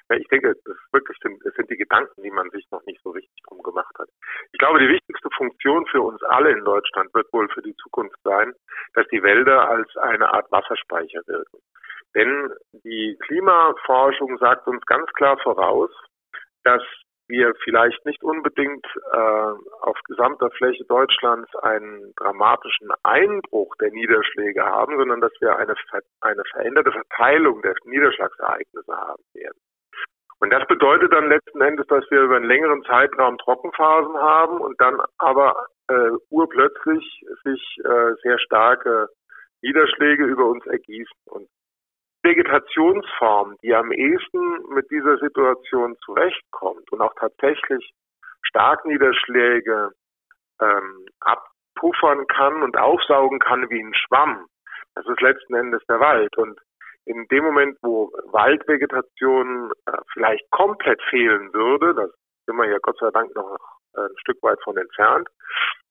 Ja, 0.08 0.16
ich 0.16 0.28
denke, 0.28 0.54
das 0.54 0.76
ist 0.76 0.92
wirklich 0.92 1.18
es 1.44 1.54
sind 1.54 1.70
die 1.70 1.76
Gedanken, 1.76 2.22
die 2.22 2.30
man 2.30 2.48
sich 2.50 2.64
noch 2.70 2.84
nicht 2.86 3.02
so 3.02 3.10
richtig 3.10 3.42
drum 3.48 3.62
gemacht 3.62 3.94
hat. 3.98 4.08
Ich 4.52 4.58
glaube, 4.58 4.78
die 4.78 4.88
wichtigste 4.88 5.28
Funktion 5.36 5.84
für 5.86 6.00
uns 6.00 6.22
alle 6.22 6.50
in 6.50 6.64
Deutschland 6.64 7.12
wird 7.12 7.32
wohl 7.32 7.48
für 7.48 7.62
die 7.62 7.74
Zukunft 7.76 8.18
sein, 8.22 8.52
dass 8.94 9.06
die 9.08 9.22
Wälder 9.22 9.68
als 9.68 9.96
eine 9.96 10.32
Art 10.32 10.50
Wasserspeicher 10.52 11.22
wirken. 11.26 11.58
Denn 12.14 12.52
die 12.84 13.16
Klimaforschung 13.26 14.38
sagt 14.38 14.66
uns 14.68 14.84
ganz 14.86 15.10
klar 15.14 15.38
voraus, 15.38 15.90
dass 16.62 16.82
wir 17.28 17.52
vielleicht 17.64 18.04
nicht 18.06 18.22
unbedingt 18.22 18.86
äh, 19.12 19.52
auf 19.80 19.98
gesamter 20.06 20.50
Fläche 20.52 20.84
Deutschlands 20.84 21.54
einen 21.56 22.14
dramatischen 22.16 22.88
Einbruch 23.02 23.74
der 23.76 23.90
Niederschläge 23.90 24.64
haben, 24.64 24.96
sondern 24.96 25.20
dass 25.20 25.32
wir 25.40 25.56
eine, 25.56 25.74
eine 26.20 26.42
veränderte 26.52 26.92
Verteilung 26.92 27.62
der 27.62 27.74
Niederschlagsereignisse 27.84 28.96
haben 28.96 29.24
werden. 29.34 29.58
Und 30.38 30.50
das 30.50 30.66
bedeutet 30.68 31.12
dann 31.12 31.28
letzten 31.28 31.60
Endes, 31.62 31.86
dass 31.86 32.04
wir 32.10 32.22
über 32.22 32.36
einen 32.36 32.46
längeren 32.46 32.82
Zeitraum 32.84 33.38
Trockenphasen 33.38 34.16
haben 34.16 34.60
und 34.60 34.80
dann 34.80 35.00
aber 35.18 35.66
äh, 35.88 36.10
urplötzlich 36.30 37.24
sich 37.44 37.78
äh, 37.84 38.12
sehr 38.22 38.38
starke 38.38 39.08
Niederschläge 39.62 40.24
über 40.24 40.44
uns 40.46 40.66
ergießen. 40.66 41.16
Und 41.26 41.48
Vegetationsform, 42.22 43.56
die 43.62 43.74
am 43.74 43.92
ehesten 43.92 44.74
mit 44.74 44.90
dieser 44.90 45.16
Situation 45.18 45.96
zurechtkommt 46.04 46.90
und 46.92 47.00
auch 47.00 47.14
tatsächlich 47.18 47.92
Starkniederschläge 48.42 49.90
ähm, 50.60 51.06
abpuffern 51.20 52.26
kann 52.26 52.62
und 52.62 52.76
aufsaugen 52.76 53.38
kann 53.38 53.70
wie 53.70 53.80
ein 53.80 53.94
Schwamm, 53.94 54.46
das 54.96 55.06
ist 55.06 55.20
letzten 55.20 55.54
Endes 55.54 55.82
der 55.88 56.00
Wald. 56.00 56.36
Und 56.36 56.58
in 57.06 57.26
dem 57.28 57.44
Moment, 57.44 57.78
wo 57.82 58.12
Waldvegetation 58.32 59.72
äh, 59.86 59.92
vielleicht 60.12 60.50
komplett 60.50 61.00
fehlen 61.08 61.52
würde, 61.52 61.94
das 61.94 62.10
sind 62.46 62.56
wir 62.56 62.66
ja 62.66 62.78
Gott 62.82 62.98
sei 62.98 63.10
Dank 63.10 63.34
noch 63.34 63.58
ein 63.96 64.08
Stück 64.18 64.42
weit 64.42 64.60
von 64.62 64.76
entfernt, 64.76 65.28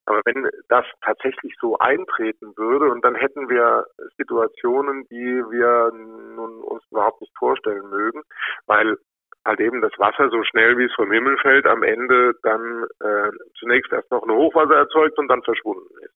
aber 0.06 0.22
wenn 0.26 0.48
das 0.70 0.86
tatsächlich 1.02 1.56
so 1.60 1.78
eintreten 1.80 2.54
würde 2.58 2.92
und 2.92 3.04
dann 3.04 3.16
hätten 3.16 3.50
wir 3.50 3.86
Situationen, 4.18 5.08
die 5.10 5.44
wir 5.50 5.92
nun 6.36 6.62
uns 6.62 6.84
überhaupt 6.92 7.22
nicht 7.22 7.36
vorstellen 7.38 7.90
mögen, 7.90 8.22
weil 8.68 8.98
halt 9.46 9.60
eben 9.60 9.82
das 9.82 9.94
Wasser 9.98 10.30
so 10.30 10.44
schnell 10.44 10.78
wie 10.78 10.86
es 10.86 10.94
vom 10.94 11.12
Himmel 11.12 11.38
fällt 11.38 11.66
am 11.66 11.84
Ende 11.84 12.34
dann 12.44 12.86
äh, 13.00 13.32
zunächst 13.60 13.92
erst 13.92 14.12
noch 14.12 14.24
eine 14.24 14.34
Hochwasser 14.34 14.76
erzeugt 14.76 15.18
und 15.18 15.28
dann 15.28 15.44
verschwunden 15.44 15.94
ist. 16.02 16.14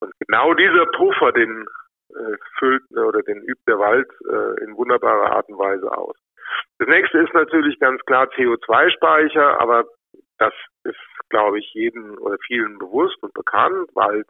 Und 0.00 0.12
genau 0.26 0.54
dieser 0.54 0.86
Puffer, 0.86 1.32
den 1.32 1.62
äh, 1.62 1.85
füllt 2.58 2.82
oder 2.92 3.22
den 3.22 3.42
übt 3.42 3.62
der 3.66 3.78
Wald 3.78 4.08
äh, 4.28 4.64
in 4.64 4.76
wunderbarer 4.76 5.32
Art 5.32 5.48
und 5.48 5.58
Weise 5.58 5.90
aus. 5.96 6.16
Das 6.78 6.88
nächste 6.88 7.18
ist 7.18 7.34
natürlich 7.34 7.78
ganz 7.80 8.00
klar 8.04 8.26
CO2-Speicher, 8.36 9.60
aber 9.60 9.84
das 10.38 10.54
ist, 10.84 10.96
glaube 11.28 11.58
ich, 11.58 11.72
jedem 11.74 12.18
oder 12.18 12.36
vielen 12.46 12.78
bewusst 12.78 13.22
und 13.22 13.34
bekannt. 13.34 13.90
Wald 13.94 14.26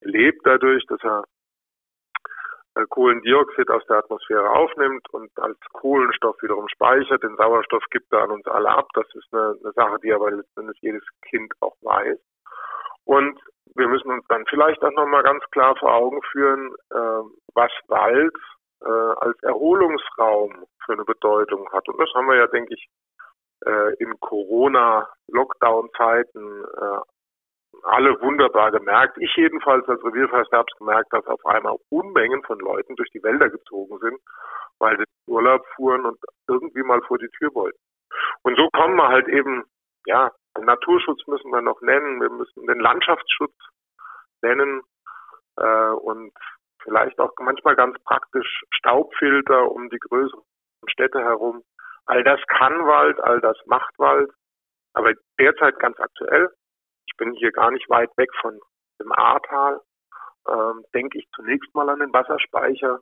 lebt 0.00 0.44
dadurch, 0.44 0.84
dass 0.86 1.02
er 1.02 1.24
äh, 2.76 2.84
Kohlendioxid 2.88 3.70
aus 3.70 3.84
der 3.86 3.98
Atmosphäre 3.98 4.50
aufnimmt 4.50 5.08
und 5.12 5.30
als 5.38 5.58
Kohlenstoff 5.72 6.40
wiederum 6.42 6.68
speichert. 6.68 7.22
Den 7.22 7.36
Sauerstoff 7.36 7.84
gibt 7.90 8.12
er 8.12 8.24
an 8.24 8.30
uns 8.30 8.46
alle 8.46 8.68
ab. 8.68 8.88
Das 8.94 9.06
ist 9.14 9.32
eine, 9.32 9.56
eine 9.62 9.72
Sache, 9.72 9.98
die 10.02 10.12
aber 10.12 10.30
letztendlich 10.30 10.80
jedes 10.80 11.04
Kind 11.22 11.52
auch 11.60 11.76
weiß. 11.82 12.18
Und 13.06 13.40
wir 13.74 13.88
müssen 13.88 14.10
uns 14.10 14.26
dann 14.28 14.44
vielleicht 14.46 14.82
auch 14.82 14.92
nochmal 14.92 15.22
ganz 15.22 15.42
klar 15.50 15.74
vor 15.76 15.94
Augen 15.94 16.20
führen, 16.30 16.74
äh, 16.90 17.22
was 17.54 17.72
Wald 17.88 18.36
äh, 18.82 18.88
als 18.88 19.42
Erholungsraum 19.42 20.66
für 20.84 20.92
eine 20.92 21.04
Bedeutung 21.04 21.66
hat. 21.72 21.88
Und 21.88 21.98
das 21.98 22.12
haben 22.14 22.26
wir 22.26 22.36
ja, 22.36 22.46
denke 22.48 22.74
ich, 22.74 22.86
äh, 23.64 23.94
in 23.98 24.20
Corona-Lockdown-Zeiten 24.20 26.64
äh, 26.64 26.98
alle 27.82 28.18
wunderbar 28.20 28.70
gemerkt. 28.72 29.16
Ich 29.18 29.34
jedenfalls 29.36 29.88
als 29.88 30.04
Revierförster 30.04 30.58
habe 30.58 30.68
es 30.70 30.78
gemerkt, 30.78 31.10
dass 31.12 31.26
auf 31.26 31.44
einmal 31.46 31.76
Unmengen 31.90 32.42
von 32.42 32.58
Leuten 32.58 32.96
durch 32.96 33.10
die 33.10 33.22
Wälder 33.22 33.48
gezogen 33.50 33.98
sind, 33.98 34.18
weil 34.78 34.98
sie 34.98 35.04
Urlaub 35.26 35.64
fuhren 35.76 36.06
und 36.06 36.18
irgendwie 36.48 36.82
mal 36.82 37.02
vor 37.02 37.18
die 37.18 37.28
Tür 37.38 37.54
wollten. 37.54 37.78
Und 38.42 38.56
so 38.56 38.68
kommen 38.70 38.96
wir 38.96 39.08
halt 39.08 39.28
eben, 39.28 39.64
ja, 40.06 40.32
Naturschutz 40.64 41.26
müssen 41.26 41.50
wir 41.50 41.62
noch 41.62 41.80
nennen, 41.80 42.20
wir 42.20 42.30
müssen 42.30 42.66
den 42.66 42.80
Landschaftsschutz 42.80 43.54
nennen 44.42 44.82
äh, 45.56 45.90
und 45.90 46.32
vielleicht 46.82 47.18
auch 47.18 47.32
manchmal 47.40 47.76
ganz 47.76 47.98
praktisch 48.04 48.64
Staubfilter 48.70 49.70
um 49.70 49.88
die 49.90 49.98
größeren 49.98 50.42
Städte 50.88 51.20
herum. 51.20 51.62
All 52.06 52.22
das 52.22 52.40
kann 52.46 52.86
Wald, 52.86 53.20
all 53.20 53.40
das 53.40 53.56
macht 53.66 53.98
Wald. 53.98 54.30
Aber 54.94 55.12
derzeit 55.38 55.78
ganz 55.78 55.98
aktuell, 55.98 56.50
ich 57.06 57.16
bin 57.16 57.32
hier 57.34 57.52
gar 57.52 57.70
nicht 57.70 57.88
weit 57.90 58.16
weg 58.16 58.30
von 58.40 58.58
dem 59.00 59.12
Ahrtal, 59.12 59.80
ähm, 60.48 60.84
denke 60.94 61.18
ich 61.18 61.28
zunächst 61.34 61.74
mal 61.74 61.88
an 61.88 62.00
den 62.00 62.12
Wasserspeicher, 62.12 63.00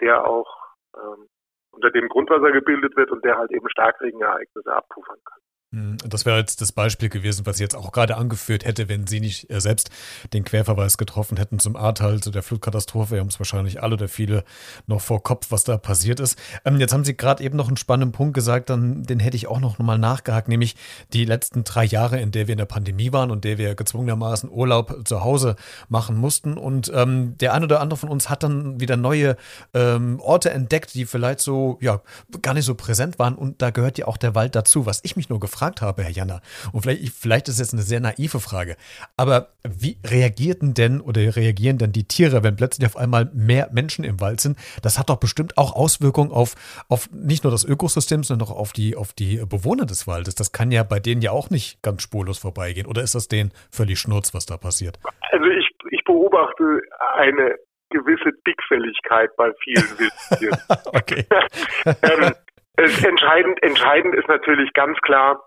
der 0.00 0.24
auch 0.26 0.54
ähm, 0.96 1.28
unter 1.72 1.90
dem 1.90 2.08
Grundwasser 2.08 2.52
gebildet 2.52 2.96
wird 2.96 3.10
und 3.10 3.24
der 3.24 3.38
halt 3.38 3.50
eben 3.50 3.68
Starkregenereignisse 3.70 4.72
abpuffern 4.72 5.18
kann. 5.24 5.40
Hm, 5.72 5.96
das 6.06 6.26
wäre 6.26 6.38
jetzt 6.38 6.60
das 6.60 6.70
Beispiel 6.70 7.08
gewesen, 7.08 7.46
was 7.46 7.56
ich 7.56 7.62
jetzt 7.62 7.74
auch 7.74 7.92
gerade 7.92 8.18
angeführt 8.18 8.66
hätte, 8.66 8.90
wenn 8.90 9.06
Sie 9.06 9.20
nicht 9.20 9.50
äh, 9.50 9.58
selbst 9.58 9.88
den 10.34 10.44
Querverweis 10.44 10.98
getroffen 10.98 11.38
hätten 11.38 11.58
zum 11.58 11.76
Ahrtal, 11.76 12.20
zu 12.20 12.30
der 12.30 12.42
Flutkatastrophe. 12.42 13.12
Wir 13.12 13.20
haben 13.20 13.28
es 13.28 13.40
wahrscheinlich 13.40 13.82
alle 13.82 13.94
oder 13.94 14.08
viele 14.08 14.44
noch 14.86 15.00
vor 15.00 15.22
Kopf, 15.22 15.46
was 15.48 15.64
da 15.64 15.78
passiert 15.78 16.20
ist. 16.20 16.38
Ähm, 16.66 16.78
jetzt 16.78 16.92
haben 16.92 17.04
Sie 17.04 17.16
gerade 17.16 17.42
eben 17.42 17.56
noch 17.56 17.68
einen 17.68 17.78
spannenden 17.78 18.12
Punkt 18.12 18.34
gesagt, 18.34 18.68
dann, 18.68 19.04
den 19.04 19.18
hätte 19.18 19.36
ich 19.36 19.46
auch 19.46 19.60
noch 19.60 19.78
mal 19.78 19.96
nachgehakt, 19.96 20.48
nämlich 20.48 20.76
die 21.14 21.24
letzten 21.24 21.64
drei 21.64 21.84
Jahre, 21.84 22.20
in 22.20 22.32
der 22.32 22.48
wir 22.48 22.52
in 22.52 22.58
der 22.58 22.66
Pandemie 22.66 23.12
waren 23.14 23.30
und 23.30 23.44
der 23.44 23.56
wir 23.56 23.74
gezwungenermaßen 23.74 24.50
Urlaub 24.50 25.08
zu 25.08 25.24
Hause 25.24 25.56
machen 25.88 26.18
mussten. 26.18 26.58
Und 26.58 26.92
ähm, 26.94 27.38
der 27.38 27.54
eine 27.54 27.64
oder 27.64 27.80
andere 27.80 27.96
von 27.96 28.10
uns 28.10 28.28
hat 28.28 28.42
dann 28.42 28.78
wieder 28.78 28.98
neue 28.98 29.36
ähm, 29.72 30.20
Orte 30.20 30.50
entdeckt, 30.50 30.92
die 30.92 31.06
vielleicht 31.06 31.40
so, 31.40 31.78
ja, 31.80 32.02
gar 32.42 32.52
nicht 32.52 32.66
so 32.66 32.74
präsent 32.74 33.18
waren. 33.18 33.36
Und 33.36 33.62
da 33.62 33.70
gehört 33.70 33.96
ja 33.96 34.06
auch 34.06 34.18
der 34.18 34.34
Wald 34.34 34.54
dazu. 34.54 34.84
Was 34.84 35.00
ich 35.02 35.16
mich 35.16 35.30
nur 35.30 35.40
gefragt 35.40 35.61
gefragt 35.62 35.80
habe, 35.80 36.02
Herr 36.02 36.10
Janner, 36.10 36.40
und 36.72 36.82
vielleicht, 36.82 37.08
vielleicht 37.12 37.46
ist 37.46 37.54
es 37.54 37.60
jetzt 37.60 37.72
eine 37.72 37.82
sehr 37.82 38.00
naive 38.00 38.40
Frage, 38.40 38.76
aber 39.16 39.48
wie 39.62 39.96
reagierten 40.04 40.74
denn 40.74 41.00
oder 41.00 41.20
reagieren 41.36 41.78
denn 41.78 41.92
die 41.92 42.02
Tiere, 42.02 42.42
wenn 42.42 42.56
plötzlich 42.56 42.86
auf 42.86 42.96
einmal 42.96 43.30
mehr 43.32 43.68
Menschen 43.72 44.04
im 44.04 44.20
Wald 44.20 44.40
sind? 44.40 44.58
Das 44.82 44.98
hat 44.98 45.08
doch 45.08 45.20
bestimmt 45.20 45.56
auch 45.56 45.76
Auswirkungen 45.76 46.32
auf, 46.32 46.54
auf 46.88 47.08
nicht 47.12 47.44
nur 47.44 47.52
das 47.52 47.64
Ökosystem, 47.64 48.24
sondern 48.24 48.48
auch 48.48 48.56
auf 48.56 48.72
die, 48.72 48.96
auf 48.96 49.12
die 49.12 49.36
Bewohner 49.46 49.86
des 49.86 50.08
Waldes. 50.08 50.34
Das 50.34 50.50
kann 50.50 50.72
ja 50.72 50.82
bei 50.82 50.98
denen 50.98 51.22
ja 51.22 51.30
auch 51.30 51.50
nicht 51.50 51.80
ganz 51.82 52.02
spurlos 52.02 52.38
vorbeigehen. 52.38 52.86
Oder 52.86 53.02
ist 53.02 53.14
das 53.14 53.28
denen 53.28 53.52
völlig 53.70 54.00
schnurz, 54.00 54.34
was 54.34 54.46
da 54.46 54.56
passiert? 54.56 54.98
Also 55.30 55.46
ich, 55.46 55.68
ich 55.90 56.02
beobachte 56.04 56.80
eine 57.14 57.54
gewisse 57.90 58.32
Dickfälligkeit 58.46 59.30
bei 59.36 59.52
vielen 59.62 59.86
Wildtieren. 59.98 60.58
okay. 60.86 61.24
ähm, 61.86 62.32
entscheidend, 62.82 63.62
entscheidend 63.62 64.14
ist 64.14 64.28
natürlich 64.28 64.72
ganz 64.72 64.98
klar, 65.00 65.42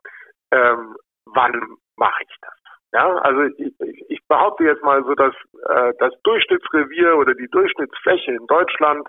ähm, 0.52 0.96
wann 1.26 1.78
mache 1.98 2.24
ich 2.24 2.36
das? 2.42 2.54
Ja, 2.94 3.14
also 3.18 3.42
ich, 3.58 3.74
ich 4.08 4.28
behaupte 4.28 4.64
jetzt 4.64 4.84
mal 4.84 5.04
so, 5.04 5.16
dass 5.16 5.34
äh, 5.68 5.94
das 6.00 6.14
Durchschnittsrevier 6.24 7.18
oder 7.18 7.34
die 7.34 7.50
Durchschnittsfläche 7.50 8.32
in 8.32 8.48
Deutschland 8.48 9.08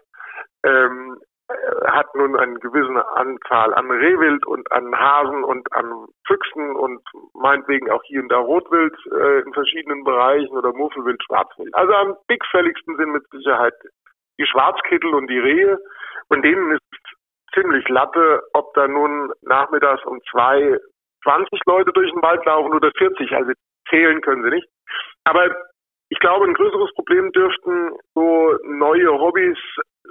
ähm, 0.64 1.18
äh, 1.48 1.86
hat 1.86 2.12
nun 2.16 2.36
eine 2.36 2.58
gewisse 2.58 3.08
Anzahl 3.16 3.72
an 3.74 3.88
Rehwild 3.88 4.44
und 4.46 4.70
an 4.72 4.92
Hasen 4.98 5.44
und 5.44 5.72
an 5.72 6.06
Füchsen 6.26 6.74
und 6.74 7.00
meinetwegen 7.34 7.88
auch 7.90 8.02
hier 8.04 8.20
und 8.20 8.28
da 8.30 8.38
Rotwild 8.38 8.96
äh, 9.12 9.40
in 9.42 9.52
verschiedenen 9.52 10.02
Bereichen 10.02 10.56
oder 10.56 10.72
Muffelwild, 10.72 11.22
Schwarzwild. 11.22 11.72
Also 11.72 11.92
am 11.92 12.16
dickfälligsten 12.28 12.96
sind 12.96 13.12
mit 13.12 13.22
Sicherheit 13.30 13.74
die 14.38 14.46
Schwarzkittel 14.46 15.14
und 15.14 15.28
die 15.28 15.38
Rehe. 15.38 15.78
Und 16.28 16.42
denen 16.42 16.72
ist 16.72 16.82
ziemlich 17.56 17.88
Latte, 17.88 18.42
ob 18.52 18.72
da 18.74 18.86
nun 18.86 19.32
nachmittags 19.42 20.04
um 20.04 20.20
zwei 20.30 20.78
20 21.24 21.60
Leute 21.66 21.92
durch 21.92 22.10
den 22.12 22.22
Wald 22.22 22.44
laufen 22.44 22.72
oder 22.72 22.90
40. 22.96 23.32
Also 23.32 23.52
zählen 23.88 24.20
können 24.20 24.44
sie 24.44 24.50
nicht. 24.50 24.68
Aber 25.24 25.48
ich 26.08 26.18
glaube, 26.20 26.46
ein 26.46 26.54
größeres 26.54 26.92
Problem 26.94 27.32
dürften 27.32 27.90
so 28.14 28.56
neue 28.64 29.10
Hobbys 29.10 29.58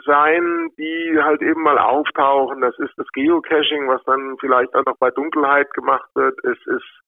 sein, 0.06 0.70
die 0.78 1.18
halt 1.22 1.42
eben 1.42 1.62
mal 1.64 1.78
auftauchen. 1.78 2.60
Das 2.60 2.78
ist 2.80 2.94
das 2.98 3.08
Geocaching, 3.14 3.88
was 3.88 4.04
dann 4.04 4.38
vielleicht 4.40 4.75
auch 4.75 4.86
noch 4.86 4.98
bei 5.00 5.10
Dunkelheit 5.12 5.74
gemacht 5.74 6.10
wird. 6.16 6.38
Es 6.44 6.58
ist 6.66 7.02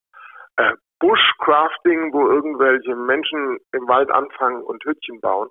äh, 0.56 0.74
Bushcrafting, 1.00 2.14
wo 2.14 2.30
irgendwelche 2.30 2.96
Menschen 2.96 3.60
im 3.74 3.88
Wald 3.88 4.10
anfangen 4.10 4.64
und 4.64 4.84
Hütchen 4.86 5.20
bauen. 5.20 5.50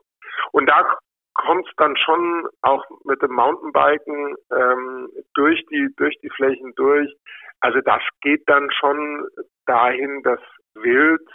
Und 0.52 0.66
da 0.66 0.96
kommt 1.36 1.68
dann 1.76 1.96
schon 1.96 2.48
auch 2.62 2.84
mit 3.04 3.22
dem 3.22 3.32
Mountainbiken 3.32 4.36
ähm, 4.52 5.10
durch 5.34 5.64
die 5.70 5.88
durch 5.96 6.16
die 6.22 6.30
Flächen 6.30 6.74
durch. 6.76 7.14
Also 7.60 7.80
das 7.80 8.02
geht 8.20 8.42
dann 8.46 8.70
schon 8.70 9.26
dahin, 9.66 10.22
dass 10.22 10.40
Wild 10.74 11.26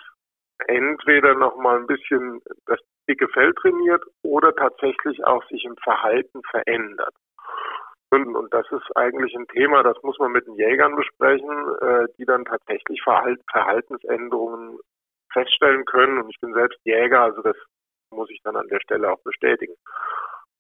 entweder 0.68 1.34
noch 1.36 1.56
mal 1.58 1.78
ein 1.78 1.88
bisschen 1.88 2.42
das 2.66 2.80
dicke 3.10 3.28
Fell 3.30 3.54
trainiert 3.54 4.04
oder 4.24 4.56
tatsächlich 4.56 5.24
auch 5.26 5.44
sich 5.48 5.66
im 5.66 5.76
Verhalten 5.78 6.42
verändert. 6.50 7.14
Und, 8.12 8.36
und 8.36 8.54
das 8.54 8.70
ist 8.72 8.96
eigentlich 8.96 9.34
ein 9.36 9.48
Thema, 9.48 9.84
das 9.84 9.96
muss 10.04 10.20
man 10.20 10.34
mit 10.34 10.46
den 10.46 10.56
Jägern 10.56 10.96
besprechen, 10.96 11.76
äh, 11.82 12.08
die 12.18 12.26
dann 12.26 12.44
tatsächlich 12.44 13.02
Verhalt, 13.02 13.40
Verhaltensänderungen 13.50 14.78
feststellen 15.32 15.86
können. 15.86 16.22
Und 16.22 16.30
ich 16.30 16.40
bin 16.42 16.54
selbst 16.54 16.78
Jäger, 16.84 17.22
also 17.22 17.42
das 17.42 17.56
muss 18.12 18.30
ich 18.30 18.42
dann 18.44 18.56
an 18.56 18.68
der 18.68 18.80
Stelle 18.82 19.12
auch 19.12 19.22
bestätigen. 19.24 19.76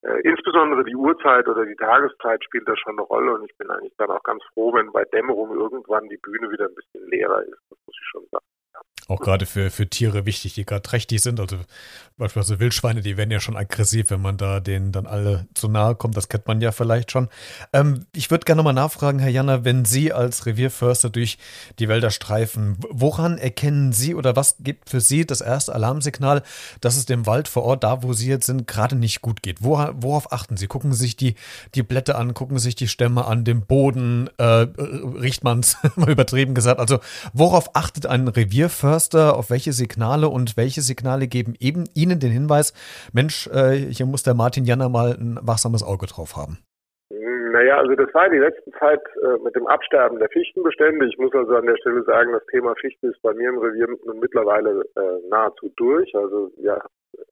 Äh, 0.04 0.22
insbesondere 0.22 0.84
die 0.84 0.96
Uhrzeit 0.96 1.48
oder 1.48 1.66
die 1.66 1.76
Tageszeit 1.76 2.44
spielt 2.44 2.68
da 2.68 2.76
schon 2.76 2.98
eine 2.98 3.08
Rolle 3.08 3.36
und 3.36 3.50
ich 3.50 3.56
bin 3.58 3.70
eigentlich 3.70 3.94
dann 3.98 4.10
auch 4.10 4.24
ganz 4.24 4.44
froh, 4.54 4.74
wenn 4.74 4.92
bei 4.92 5.04
Dämmerung 5.06 5.56
irgendwann 5.56 6.10
die 6.10 6.18
Bühne 6.18 6.50
wieder 6.52 6.66
ein 6.66 6.76
bisschen 6.76 7.08
leerer 7.10 7.44
ist. 7.44 7.62
Das 7.70 7.78
muss 7.86 7.96
ich 8.00 8.08
schon 8.08 8.26
sagen 8.32 8.46
auch 9.08 9.20
gerade 9.20 9.46
für, 9.46 9.72
für 9.72 9.88
Tiere 9.88 10.26
wichtig, 10.26 10.54
die 10.54 10.66
gerade 10.66 10.82
trächtig 10.82 11.22
sind. 11.22 11.40
Also 11.40 11.58
beispielsweise 12.18 12.60
Wildschweine, 12.60 13.02
die 13.02 13.18
werden 13.18 13.32
ja 13.32 13.40
schon 13.40 13.58
aggressiv, 13.58 14.10
wenn 14.10 14.22
man 14.22 14.38
da 14.38 14.60
denen 14.60 14.92
dann 14.92 15.08
alle 15.08 15.48
zu 15.54 15.68
nahe 15.68 15.96
kommt. 15.96 16.16
Das 16.16 16.30
kennt 16.30 16.48
man 16.48 16.62
ja 16.62 16.72
vielleicht 16.72 17.12
schon. 17.12 17.28
Ähm, 17.74 18.06
ich 18.14 18.32
würde 18.32 18.46
gerne 18.46 18.58
nochmal 18.58 18.74
nachfragen, 18.74 19.20
Herr 19.20 19.30
Janner, 19.30 19.66
wenn 19.66 19.86
Sie 19.86 20.14
als 20.14 20.46
Revierförster 20.46 21.10
durch 21.10 21.38
die 21.80 21.88
Wälder 21.88 22.12
streifen, 22.12 22.78
woran 22.90 23.38
erkennen 23.38 23.92
Sie 23.92 24.16
oder 24.16 24.36
was 24.36 24.58
gibt 24.60 24.90
für 24.90 25.02
Sie 25.02 25.26
das 25.26 25.42
erste 25.42 25.74
Alarmsignal, 25.74 26.44
dass 26.80 26.96
es 26.96 27.06
dem 27.06 27.26
Wald 27.26 27.48
vor 27.48 27.64
Ort, 27.64 27.84
da 27.84 28.04
wo 28.04 28.14
Sie 28.14 28.30
jetzt 28.30 28.46
sind, 28.46 28.68
gerade 28.68 28.96
nicht 28.96 29.22
gut 29.22 29.42
geht? 29.42 29.64
Worauf, 29.64 29.92
worauf 29.96 30.32
achten 30.32 30.58
Sie? 30.58 30.68
Gucken 30.68 30.94
Sie 30.94 31.00
sich 31.00 31.16
die, 31.16 31.36
die 31.76 31.84
Blätter 31.84 32.18
an, 32.18 32.34
gucken 32.34 32.58
Sie 32.60 32.66
sich 32.66 32.76
die 32.76 32.88
Stämme 32.88 33.26
an, 33.26 33.44
den 33.44 33.66
Boden, 33.66 34.30
äh, 34.38 34.44
riecht 34.78 35.44
man 35.44 35.62
es, 35.62 35.78
mal 35.96 36.10
übertrieben 36.12 36.54
gesagt. 36.54 36.80
Also 36.80 37.00
worauf 37.34 37.76
achtet 37.76 38.06
ein 38.06 38.28
Revierförster? 38.28 38.91
Revierförster, 38.92 39.38
auf 39.38 39.50
welche 39.50 39.72
Signale 39.72 40.28
und 40.28 40.58
welche 40.58 40.82
Signale 40.82 41.28
geben 41.28 41.54
eben 41.60 41.86
Ihnen 41.96 42.20
den 42.20 42.32
Hinweis, 42.32 42.74
Mensch, 43.14 43.48
äh, 43.48 43.76
hier 43.96 44.06
muss 44.06 44.24
der 44.24 44.34
Martin 44.34 44.66
Janner 44.66 44.90
mal 44.90 45.16
ein 45.16 45.40
wachsames 45.42 45.84
Auge 45.84 46.08
drauf 46.08 46.36
haben? 46.36 46.60
Naja, 47.52 47.78
also 47.78 47.96
das 47.96 48.14
war 48.14 48.30
die 48.30 48.38
letzte 48.38 48.72
Zeit 48.80 49.02
äh, 49.24 49.38
mit 49.44 49.56
dem 49.56 49.68
Absterben 49.68 50.20
der 50.20 50.30
Fichtenbestände. 50.30 51.06
Ich 51.06 51.18
muss 51.18 51.34
also 51.34 51.56
an 51.56 51.66
der 51.66 51.78
Stelle 51.78 52.04
sagen, 52.04 52.32
das 52.32 52.46
Thema 52.48 52.74
Fichte 52.76 53.08
ist 53.08 53.22
bei 53.22 53.34
mir 53.34 53.50
im 53.50 53.60
Revier 53.60 53.88
nun 54.06 54.20
mittlerweile 54.20 54.84
äh, 54.96 55.28
nahezu 55.30 55.70
durch. 55.76 56.14
Also 56.16 56.52
ja, 56.58 56.80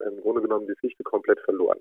im 0.06 0.20
Grunde 0.20 0.42
genommen 0.42 0.66
die 0.66 0.78
Fichte 0.80 1.02
komplett 1.04 1.40
verloren. 1.40 1.78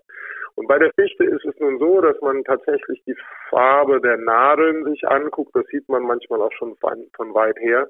Und 0.55 0.67
bei 0.67 0.79
der 0.79 0.91
Fichte 0.93 1.25
ist 1.25 1.45
es 1.45 1.59
nun 1.59 1.79
so, 1.79 1.99
dass 1.99 2.19
man 2.21 2.43
tatsächlich 2.45 3.03
die 3.05 3.15
Farbe 3.49 3.99
der 3.99 4.17
Nadeln 4.17 4.85
sich 4.85 5.05
anguckt. 5.07 5.53
Das 5.53 5.65
sieht 5.67 5.87
man 5.89 6.03
manchmal 6.03 6.41
auch 6.41 6.53
schon 6.53 6.75
von, 6.77 7.07
von 7.15 7.33
weit 7.33 7.59
her. 7.59 7.89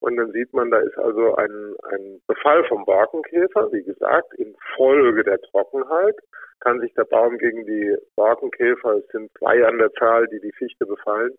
Und 0.00 0.16
dann 0.16 0.30
sieht 0.32 0.52
man, 0.52 0.70
da 0.70 0.78
ist 0.78 0.96
also 0.96 1.34
ein, 1.34 1.74
ein 1.90 2.20
Befall 2.26 2.64
vom 2.66 2.84
Borkenkäfer, 2.84 3.72
wie 3.72 3.82
gesagt, 3.82 4.32
infolge 4.34 5.24
der 5.24 5.40
Trockenheit 5.40 6.16
kann 6.60 6.80
sich 6.80 6.92
der 6.94 7.04
Baum 7.04 7.38
gegen 7.38 7.64
die 7.66 7.96
Borkenkäfer, 8.16 8.96
es 8.96 9.06
sind 9.08 9.30
zwei 9.38 9.64
an 9.64 9.78
der 9.78 9.92
Zahl, 9.92 10.26
die 10.28 10.40
die 10.40 10.52
Fichte 10.52 10.86
befallen, 10.86 11.36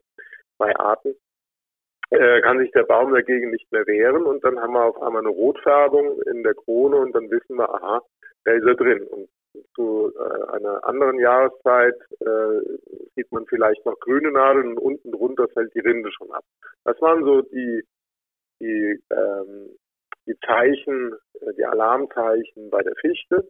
zwei 0.57 0.75
Arten, 0.75 1.15
äh, 2.11 2.41
kann 2.41 2.59
sich 2.59 2.71
der 2.71 2.83
Baum 2.83 3.13
dagegen 3.13 3.51
nicht 3.51 3.71
mehr 3.71 3.85
wehren 3.85 4.25
und 4.25 4.43
dann 4.43 4.59
haben 4.59 4.73
wir 4.73 4.83
auf 4.83 5.01
einmal 5.01 5.21
eine 5.21 5.29
Rotfärbung 5.29 6.21
in 6.23 6.43
der 6.43 6.55
Krone 6.55 6.97
und 6.97 7.13
dann 7.13 7.29
wissen 7.29 7.57
wir, 7.57 7.69
aha, 7.69 8.01
da 8.45 8.51
ist 8.53 8.65
er 8.65 8.75
drin. 8.75 9.03
Und 9.03 9.29
zu 9.75 10.11
äh, 10.15 10.51
einer 10.55 10.83
anderen 10.87 11.19
Jahreszeit 11.19 11.95
äh, 12.21 12.77
sieht 13.15 13.31
man 13.31 13.45
vielleicht 13.47 13.85
noch 13.85 13.99
grüne 13.99 14.31
Nadeln 14.31 14.69
und 14.69 14.79
unten 14.79 15.11
drunter 15.11 15.47
fällt 15.49 15.73
die 15.75 15.79
Rinde 15.79 16.11
schon 16.11 16.31
ab. 16.31 16.43
Das 16.83 16.99
waren 17.01 17.23
so 17.23 17.41
die, 17.41 17.83
die, 18.59 19.01
ähm, 19.11 19.69
die 20.25 20.37
Zeichen, 20.45 21.13
äh, 21.41 21.53
die 21.57 21.65
Alarmzeichen 21.65 22.69
bei 22.69 22.81
der 22.81 22.95
Fichte. 22.95 23.47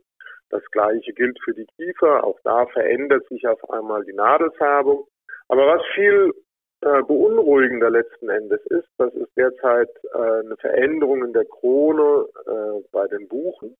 Das 0.49 0.63
gleiche 0.71 1.13
gilt 1.13 1.39
für 1.43 1.53
die 1.53 1.67
Kiefer. 1.77 2.23
Auch 2.23 2.39
da 2.43 2.65
verändert 2.67 3.27
sich 3.27 3.47
auf 3.47 3.69
einmal 3.69 4.03
die 4.03 4.13
Nadelfärbung. 4.13 5.07
Aber 5.47 5.67
was 5.67 5.81
viel 5.93 6.33
äh, 6.81 7.03
beunruhigender 7.03 7.89
letzten 7.89 8.29
Endes 8.29 8.65
ist, 8.67 8.87
das 8.97 9.13
ist 9.13 9.35
derzeit 9.35 9.89
äh, 10.13 10.39
eine 10.45 10.55
Veränderung 10.57 11.25
in 11.25 11.33
der 11.33 11.45
Krone 11.45 12.25
äh, 12.45 12.83
bei 12.91 13.07
den 13.07 13.27
Buchen. 13.27 13.75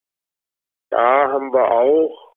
Da 0.90 1.30
haben 1.30 1.54
wir 1.54 1.72
auch 1.72 2.34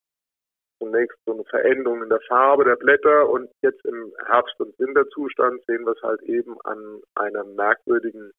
zunächst 0.79 1.19
so 1.25 1.33
eine 1.33 1.45
Veränderung 1.45 2.03
in 2.03 2.09
der 2.09 2.21
Farbe 2.29 2.65
der 2.65 2.77
Blätter 2.77 3.29
und 3.29 3.51
jetzt 3.63 3.85
im 3.85 4.13
Herbst- 4.27 4.61
und 4.61 4.79
Winterzustand 4.79 5.63
sehen 5.67 5.85
wir 5.85 5.93
es 5.93 6.03
halt 6.03 6.23
eben 6.23 6.57
an 6.65 7.01
einer 7.15 7.45
merkwürdigen 7.45 8.33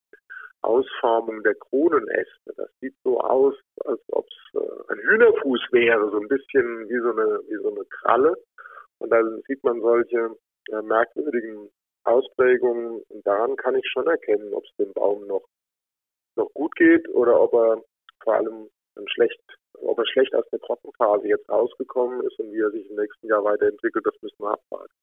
Ausformung 0.63 1.43
der 1.43 1.55
Kronenäste. 1.55 2.53
Das 2.55 2.69
sieht 2.79 2.95
so 3.03 3.19
aus, 3.19 3.55
als 3.85 4.01
ob 4.11 4.25
es 4.27 4.61
äh, 4.61 4.93
ein 4.93 4.99
Hühnerfuß 4.99 5.61
wäre, 5.71 6.09
so 6.11 6.19
ein 6.19 6.27
bisschen 6.27 6.89
wie 6.89 6.99
so 6.99 7.11
eine, 7.11 7.39
wie 7.47 7.61
so 7.61 7.69
eine 7.69 7.85
Kralle. 7.85 8.35
Und 8.99 9.09
da 9.09 9.21
sieht 9.47 9.63
man 9.63 9.81
solche 9.81 10.35
äh, 10.71 10.81
merkwürdigen 10.81 11.69
Ausprägungen. 12.03 13.01
Und 13.09 13.27
daran 13.27 13.55
kann 13.57 13.75
ich 13.75 13.85
schon 13.91 14.07
erkennen, 14.07 14.53
ob 14.53 14.63
es 14.63 14.75
dem 14.77 14.93
Baum 14.93 15.27
noch, 15.27 15.45
noch 16.35 16.51
gut 16.53 16.75
geht 16.75 17.07
oder 17.09 17.39
ob 17.39 17.53
er 17.53 17.83
vor 18.23 18.35
allem 18.35 18.69
schlecht, 19.07 19.41
ob 19.81 19.97
er 19.97 20.05
schlecht 20.07 20.33
aus 20.35 20.45
der 20.51 20.59
Trockenphase 20.59 21.27
jetzt 21.27 21.49
rausgekommen 21.49 22.21
ist 22.25 22.39
und 22.39 22.51
wie 22.53 22.61
er 22.61 22.71
sich 22.71 22.89
im 22.89 22.95
nächsten 22.95 23.27
Jahr 23.27 23.43
weiterentwickelt, 23.43 24.05
das 24.05 24.21
müssen 24.21 24.39
wir 24.39 24.51
abwarten. 24.51 24.93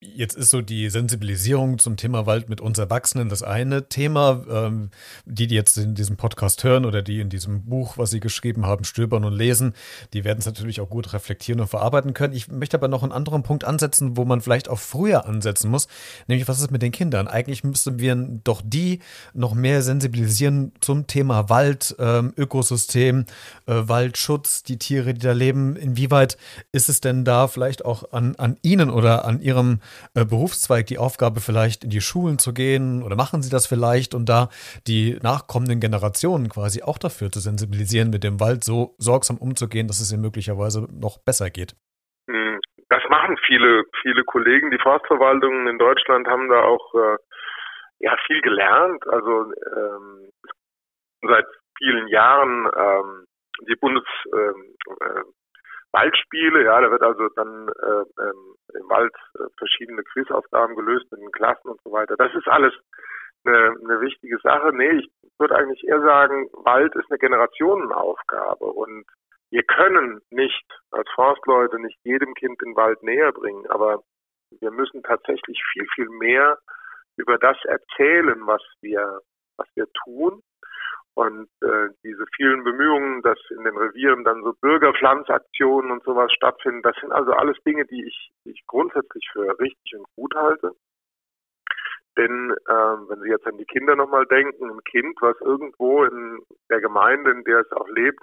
Jetzt 0.00 0.36
ist 0.36 0.50
so 0.50 0.60
die 0.60 0.90
Sensibilisierung 0.90 1.80
zum 1.80 1.96
Thema 1.96 2.24
Wald 2.24 2.48
mit 2.48 2.60
uns 2.60 2.78
Erwachsenen 2.78 3.28
das 3.28 3.42
eine 3.42 3.88
Thema. 3.88 4.44
Ähm, 4.48 4.90
die, 5.24 5.48
die 5.48 5.56
jetzt 5.56 5.76
in 5.76 5.96
diesem 5.96 6.16
Podcast 6.16 6.62
hören 6.62 6.84
oder 6.84 7.02
die 7.02 7.18
in 7.18 7.30
diesem 7.30 7.64
Buch, 7.64 7.98
was 7.98 8.10
Sie 8.10 8.20
geschrieben 8.20 8.64
haben, 8.64 8.84
stöbern 8.84 9.24
und 9.24 9.32
lesen, 9.32 9.74
die 10.12 10.22
werden 10.22 10.38
es 10.38 10.46
natürlich 10.46 10.80
auch 10.80 10.88
gut 10.88 11.12
reflektieren 11.12 11.60
und 11.60 11.66
verarbeiten 11.66 12.14
können. 12.14 12.32
Ich 12.32 12.48
möchte 12.48 12.76
aber 12.76 12.86
noch 12.86 13.02
einen 13.02 13.10
anderen 13.10 13.42
Punkt 13.42 13.64
ansetzen, 13.64 14.16
wo 14.16 14.24
man 14.24 14.40
vielleicht 14.40 14.68
auch 14.68 14.78
früher 14.78 15.26
ansetzen 15.26 15.68
muss, 15.68 15.88
nämlich 16.28 16.46
was 16.46 16.60
ist 16.60 16.70
mit 16.70 16.82
den 16.82 16.92
Kindern? 16.92 17.26
Eigentlich 17.26 17.64
müssten 17.64 17.98
wir 17.98 18.14
doch 18.44 18.62
die 18.64 19.00
noch 19.34 19.54
mehr 19.54 19.82
sensibilisieren 19.82 20.70
zum 20.80 21.08
Thema 21.08 21.48
Wald, 21.48 21.96
ähm, 21.98 22.32
Ökosystem, 22.36 23.24
äh, 23.66 23.74
Waldschutz, 23.74 24.62
die 24.62 24.78
Tiere, 24.78 25.12
die 25.12 25.20
da 25.20 25.32
leben. 25.32 25.74
Inwieweit 25.74 26.38
ist 26.70 26.88
es 26.88 27.00
denn 27.00 27.24
da 27.24 27.48
vielleicht 27.48 27.84
auch 27.84 28.12
an, 28.12 28.36
an 28.36 28.58
Ihnen 28.62 28.90
oder 28.90 29.24
an 29.24 29.40
Ihrem 29.40 29.80
äh, 30.14 30.24
Berufszweig 30.24 30.86
die 30.86 30.98
Aufgabe, 30.98 31.40
vielleicht 31.40 31.84
in 31.84 31.90
die 31.90 32.00
Schulen 32.00 32.38
zu 32.38 32.52
gehen 32.52 33.02
oder 33.02 33.16
machen 33.16 33.42
Sie 33.42 33.50
das 33.50 33.66
vielleicht 33.66 34.14
und 34.14 34.28
da 34.28 34.48
die 34.86 35.18
nachkommenden 35.22 35.80
Generationen 35.80 36.48
quasi 36.48 36.82
auch 36.82 36.98
dafür 36.98 37.30
zu 37.30 37.40
sensibilisieren, 37.40 38.10
mit 38.10 38.24
dem 38.24 38.40
Wald 38.40 38.64
so 38.64 38.94
sorgsam 38.98 39.38
umzugehen, 39.38 39.88
dass 39.88 40.00
es 40.00 40.12
ihnen 40.12 40.22
möglicherweise 40.22 40.86
noch 40.92 41.18
besser 41.18 41.50
geht? 41.50 41.74
Hm, 42.28 42.60
das 42.88 43.02
machen 43.08 43.36
viele, 43.46 43.84
viele 44.02 44.24
Kollegen. 44.24 44.70
Die 44.70 44.78
Forstverwaltungen 44.78 45.66
in 45.68 45.78
Deutschland 45.78 46.26
haben 46.28 46.48
da 46.48 46.62
auch 46.62 46.94
äh, 46.94 47.16
ja 48.00 48.16
viel 48.26 48.40
gelernt. 48.42 49.06
Also 49.08 49.52
ähm, 49.76 50.30
seit 51.22 51.46
vielen 51.78 52.08
Jahren 52.08 52.68
ähm, 52.76 53.24
die 53.68 53.76
Bundes 53.76 54.04
ähm, 54.32 54.74
äh, 55.00 55.22
Waldspiele, 55.92 56.64
ja, 56.64 56.80
da 56.80 56.90
wird 56.90 57.02
also 57.02 57.28
dann 57.30 57.68
äh, 57.68 58.22
ähm, 58.22 58.54
im 58.74 58.88
Wald 58.88 59.14
äh, 59.38 59.44
verschiedene 59.56 60.02
Quizaufgaben 60.02 60.76
gelöst 60.76 61.06
in 61.12 61.20
den 61.20 61.32
Klassen 61.32 61.68
und 61.68 61.80
so 61.82 61.92
weiter. 61.92 62.16
Das 62.16 62.34
ist 62.34 62.46
alles 62.48 62.74
eine, 63.44 63.74
eine 63.82 64.00
wichtige 64.00 64.38
Sache. 64.38 64.72
Nee, 64.74 64.90
ich 64.98 65.10
würde 65.38 65.56
eigentlich 65.56 65.82
eher 65.84 66.00
sagen, 66.00 66.48
Wald 66.52 66.94
ist 66.94 67.10
eine 67.10 67.18
Generationenaufgabe 67.18 68.66
und 68.66 69.04
wir 69.50 69.62
können 69.62 70.20
nicht 70.30 70.64
als 70.90 71.08
Forstleute 71.14 71.80
nicht 71.80 71.98
jedem 72.04 72.34
Kind 72.34 72.60
den 72.60 72.76
Wald 72.76 73.02
näher 73.02 73.32
bringen, 73.32 73.66
aber 73.70 74.02
wir 74.60 74.70
müssen 74.70 75.02
tatsächlich 75.02 75.58
viel, 75.72 75.86
viel 75.94 76.08
mehr 76.10 76.58
über 77.16 77.38
das 77.38 77.56
erzählen, 77.64 78.46
was 78.46 78.62
wir, 78.82 79.20
was 79.56 79.68
wir 79.74 79.86
tun 80.04 80.42
und 81.18 81.48
äh, 81.62 81.88
diese 82.04 82.24
vielen 82.36 82.62
Bemühungen, 82.62 83.22
dass 83.22 83.38
in 83.50 83.64
den 83.64 83.76
Revieren 83.76 84.22
dann 84.22 84.40
so 84.44 84.52
Bürgerpflanzaktionen 84.60 85.90
und 85.90 86.04
sowas 86.04 86.30
stattfinden, 86.32 86.82
das 86.82 86.94
sind 87.00 87.10
also 87.10 87.32
alles 87.32 87.56
Dinge, 87.66 87.84
die 87.86 88.06
ich, 88.06 88.30
die 88.44 88.52
ich 88.52 88.62
grundsätzlich 88.68 89.28
für 89.32 89.58
richtig 89.58 89.98
und 89.98 90.06
gut 90.14 90.32
halte. 90.36 90.70
Denn 92.16 92.54
äh, 92.68 92.96
wenn 93.08 93.20
Sie 93.22 93.30
jetzt 93.30 93.48
an 93.48 93.58
die 93.58 93.64
Kinder 93.64 93.96
nochmal 93.96 94.26
denken, 94.26 94.70
ein 94.70 94.84
Kind, 94.84 95.16
was 95.20 95.34
irgendwo 95.40 96.04
in 96.04 96.38
der 96.70 96.80
Gemeinde, 96.80 97.32
in 97.32 97.42
der 97.42 97.62
es 97.62 97.72
auch 97.72 97.88
lebt, 97.88 98.22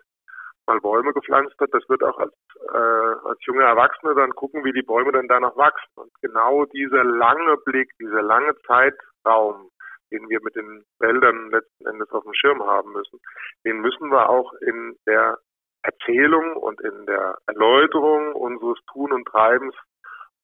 mal 0.66 0.80
Bäume 0.80 1.12
gepflanzt 1.12 1.60
hat, 1.60 1.74
das 1.74 1.84
wird 1.90 2.02
auch 2.02 2.18
als, 2.18 2.34
äh, 2.74 3.28
als 3.28 3.40
junger 3.46 3.66
Erwachsener 3.66 4.16
dann 4.16 4.32
gucken, 4.32 4.64
wie 4.64 4.72
die 4.72 4.84
Bäume 4.84 5.12
dann 5.12 5.28
da 5.28 5.42
noch 5.42 5.58
wachsen. 5.58 5.92
Und 5.96 6.12
genau 6.22 6.64
dieser 6.64 7.04
lange 7.04 7.58
Blick, 7.66 7.92
dieser 8.00 8.22
lange 8.22 8.56
Zeitraum, 8.66 9.70
den 10.12 10.30
wir 10.30 10.40
mit 10.42 10.56
den 10.56 10.84
Wäldern 11.00 11.50
letzten 11.52 11.88
Endes 11.88 12.10
auf 12.12 12.24
dem 12.24 12.34
Schirm 12.34 12.64
haben 12.64 12.92
müssen, 12.92 13.20
den 13.66 13.80
müssen 13.80 14.10
wir 14.10 14.30
auch 14.30 14.54
in 14.62 14.98
der 15.06 15.38
Erzählung 15.84 16.56
und 16.56 16.82
in 16.82 17.06
der 17.06 17.38
Erläuterung 17.46 18.34
unseres 18.34 18.80
Tun 18.92 19.12
und 19.12 19.26
Treibens 19.28 19.76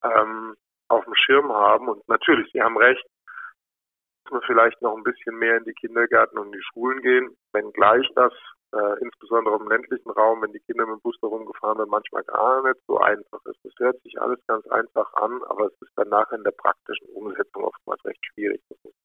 ähm, 0.03 0.55
auf 0.87 1.03
dem 1.05 1.15
Schirm 1.15 1.51
haben. 1.51 1.89
Und 1.89 2.07
natürlich, 2.07 2.51
Sie 2.51 2.61
haben 2.61 2.77
recht, 2.77 3.03
muss 4.25 4.33
man 4.33 4.41
vielleicht 4.43 4.81
noch 4.81 4.95
ein 4.95 5.03
bisschen 5.03 5.37
mehr 5.37 5.57
in 5.57 5.63
die 5.63 5.73
Kindergärten 5.73 6.37
und 6.37 6.51
die 6.51 6.61
Schulen 6.61 7.01
gehen, 7.01 7.35
wenngleich 7.53 8.07
das 8.15 8.33
äh, 8.73 8.99
insbesondere 9.01 9.57
im 9.57 9.67
ländlichen 9.67 10.11
Raum, 10.11 10.41
wenn 10.41 10.53
die 10.53 10.59
Kinder 10.59 10.85
mit 10.85 10.95
dem 10.95 11.01
Bus 11.01 11.17
da 11.21 11.27
rumgefahren 11.27 11.79
werden, 11.79 11.89
manchmal 11.89 12.23
gar 12.23 12.63
nicht 12.63 12.79
so 12.87 12.97
einfach 12.99 13.43
ist. 13.45 13.59
Das 13.63 13.73
hört 13.79 14.01
sich 14.03 14.19
alles 14.21 14.39
ganz 14.47 14.65
einfach 14.67 15.11
an, 15.15 15.41
aber 15.43 15.67
es 15.67 15.81
ist 15.81 15.91
danach 15.95 16.31
in 16.31 16.43
der 16.43 16.51
praktischen 16.51 17.07
Umsetzung 17.09 17.63
oftmals 17.63 18.03
recht 18.05 18.23
schwierig, 18.33 18.61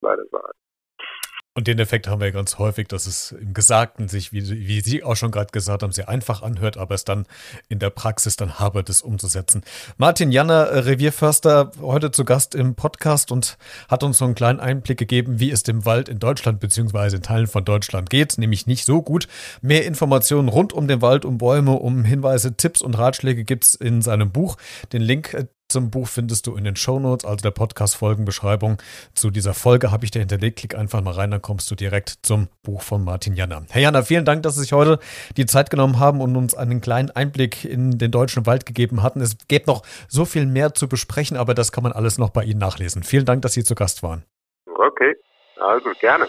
leider 0.07 0.23
sagen. 0.31 0.57
Und 1.57 1.65
den 1.65 1.79
Effekt 1.79 2.07
haben 2.07 2.21
wir 2.21 2.31
ganz 2.31 2.59
häufig, 2.59 2.87
dass 2.87 3.07
es 3.07 3.31
im 3.31 3.55
Gesagten 3.55 4.07
sich, 4.07 4.31
wie, 4.31 4.47
wie 4.47 4.81
Sie 4.81 5.03
auch 5.03 5.15
schon 5.15 5.31
gerade 5.31 5.49
gesagt 5.51 5.81
haben, 5.81 5.91
sehr 5.91 6.07
einfach 6.07 6.43
anhört, 6.43 6.77
aber 6.77 6.93
es 6.93 7.03
dann 7.03 7.25
in 7.67 7.79
der 7.79 7.89
Praxis 7.89 8.35
dann 8.35 8.59
habert, 8.59 8.89
es 8.89 9.01
umzusetzen. 9.01 9.63
Martin 9.97 10.31
Janner, 10.31 10.67
äh, 10.67 10.79
Revierförster, 10.81 11.71
heute 11.81 12.11
zu 12.11 12.25
Gast 12.25 12.53
im 12.53 12.75
Podcast 12.75 13.31
und 13.31 13.57
hat 13.89 14.03
uns 14.03 14.19
so 14.19 14.25
einen 14.25 14.35
kleinen 14.35 14.59
Einblick 14.59 14.99
gegeben, 14.99 15.39
wie 15.39 15.49
es 15.49 15.63
dem 15.63 15.83
Wald 15.83 16.09
in 16.09 16.19
Deutschland 16.19 16.59
beziehungsweise 16.59 17.15
in 17.15 17.23
Teilen 17.23 17.47
von 17.47 17.65
Deutschland 17.65 18.11
geht, 18.11 18.37
nämlich 18.37 18.67
nicht 18.67 18.85
so 18.85 19.01
gut. 19.01 19.27
Mehr 19.63 19.83
Informationen 19.85 20.49
rund 20.49 20.73
um 20.73 20.87
den 20.87 21.01
Wald, 21.01 21.25
um 21.25 21.39
Bäume, 21.39 21.71
um 21.71 22.03
Hinweise, 22.03 22.55
Tipps 22.55 22.83
und 22.83 22.99
Ratschläge 22.99 23.45
gibt 23.45 23.63
es 23.63 23.73
in 23.73 24.03
seinem 24.03 24.31
Buch. 24.31 24.57
Den 24.93 25.01
Link 25.01 25.33
äh, 25.33 25.47
zum 25.69 25.91
Buch 25.91 26.07
findest 26.07 26.47
du 26.47 26.55
in 26.55 26.63
den 26.63 26.75
Show 26.75 26.99
Notes, 26.99 27.25
also 27.25 27.41
der 27.41 27.51
Podcast-Folgenbeschreibung. 27.51 28.81
Zu 29.13 29.31
dieser 29.31 29.53
Folge 29.53 29.91
habe 29.91 30.05
ich 30.05 30.11
dir 30.11 30.19
hinterlegt. 30.19 30.59
Klick 30.59 30.75
einfach 30.75 31.01
mal 31.01 31.13
rein, 31.13 31.31
dann 31.31 31.41
kommst 31.41 31.69
du 31.69 31.75
direkt 31.75 32.19
zum 32.21 32.47
Buch 32.63 32.81
von 32.81 33.03
Martin 33.03 33.35
Janner. 33.35 33.65
Herr 33.69 33.81
Janner, 33.81 34.03
vielen 34.03 34.23
Dank, 34.23 34.43
dass 34.43 34.55
Sie 34.55 34.61
sich 34.61 34.71
heute 34.71 34.99
die 35.35 35.45
Zeit 35.45 35.69
genommen 35.69 35.99
haben 35.99 36.21
und 36.21 36.35
uns 36.35 36.55
einen 36.55 36.79
kleinen 36.79 37.11
Einblick 37.11 37.65
in 37.65 37.97
den 37.97 38.11
deutschen 38.11 38.45
Wald 38.45 38.65
gegeben 38.65 39.03
hatten. 39.03 39.19
Es 39.19 39.37
gäbe 39.47 39.65
noch 39.67 39.83
so 40.07 40.23
viel 40.25 40.45
mehr 40.45 40.73
zu 40.73 40.87
besprechen, 40.87 41.35
aber 41.35 41.53
das 41.53 41.71
kann 41.71 41.83
man 41.83 41.91
alles 41.91 42.17
noch 42.17 42.29
bei 42.29 42.43
Ihnen 42.43 42.59
nachlesen. 42.59 43.03
Vielen 43.03 43.25
Dank, 43.25 43.41
dass 43.41 43.53
Sie 43.53 43.63
zu 43.63 43.75
Gast 43.75 44.03
waren. 44.03 44.23
Okay, 44.65 45.15
also 45.59 45.89
gerne. 45.99 46.27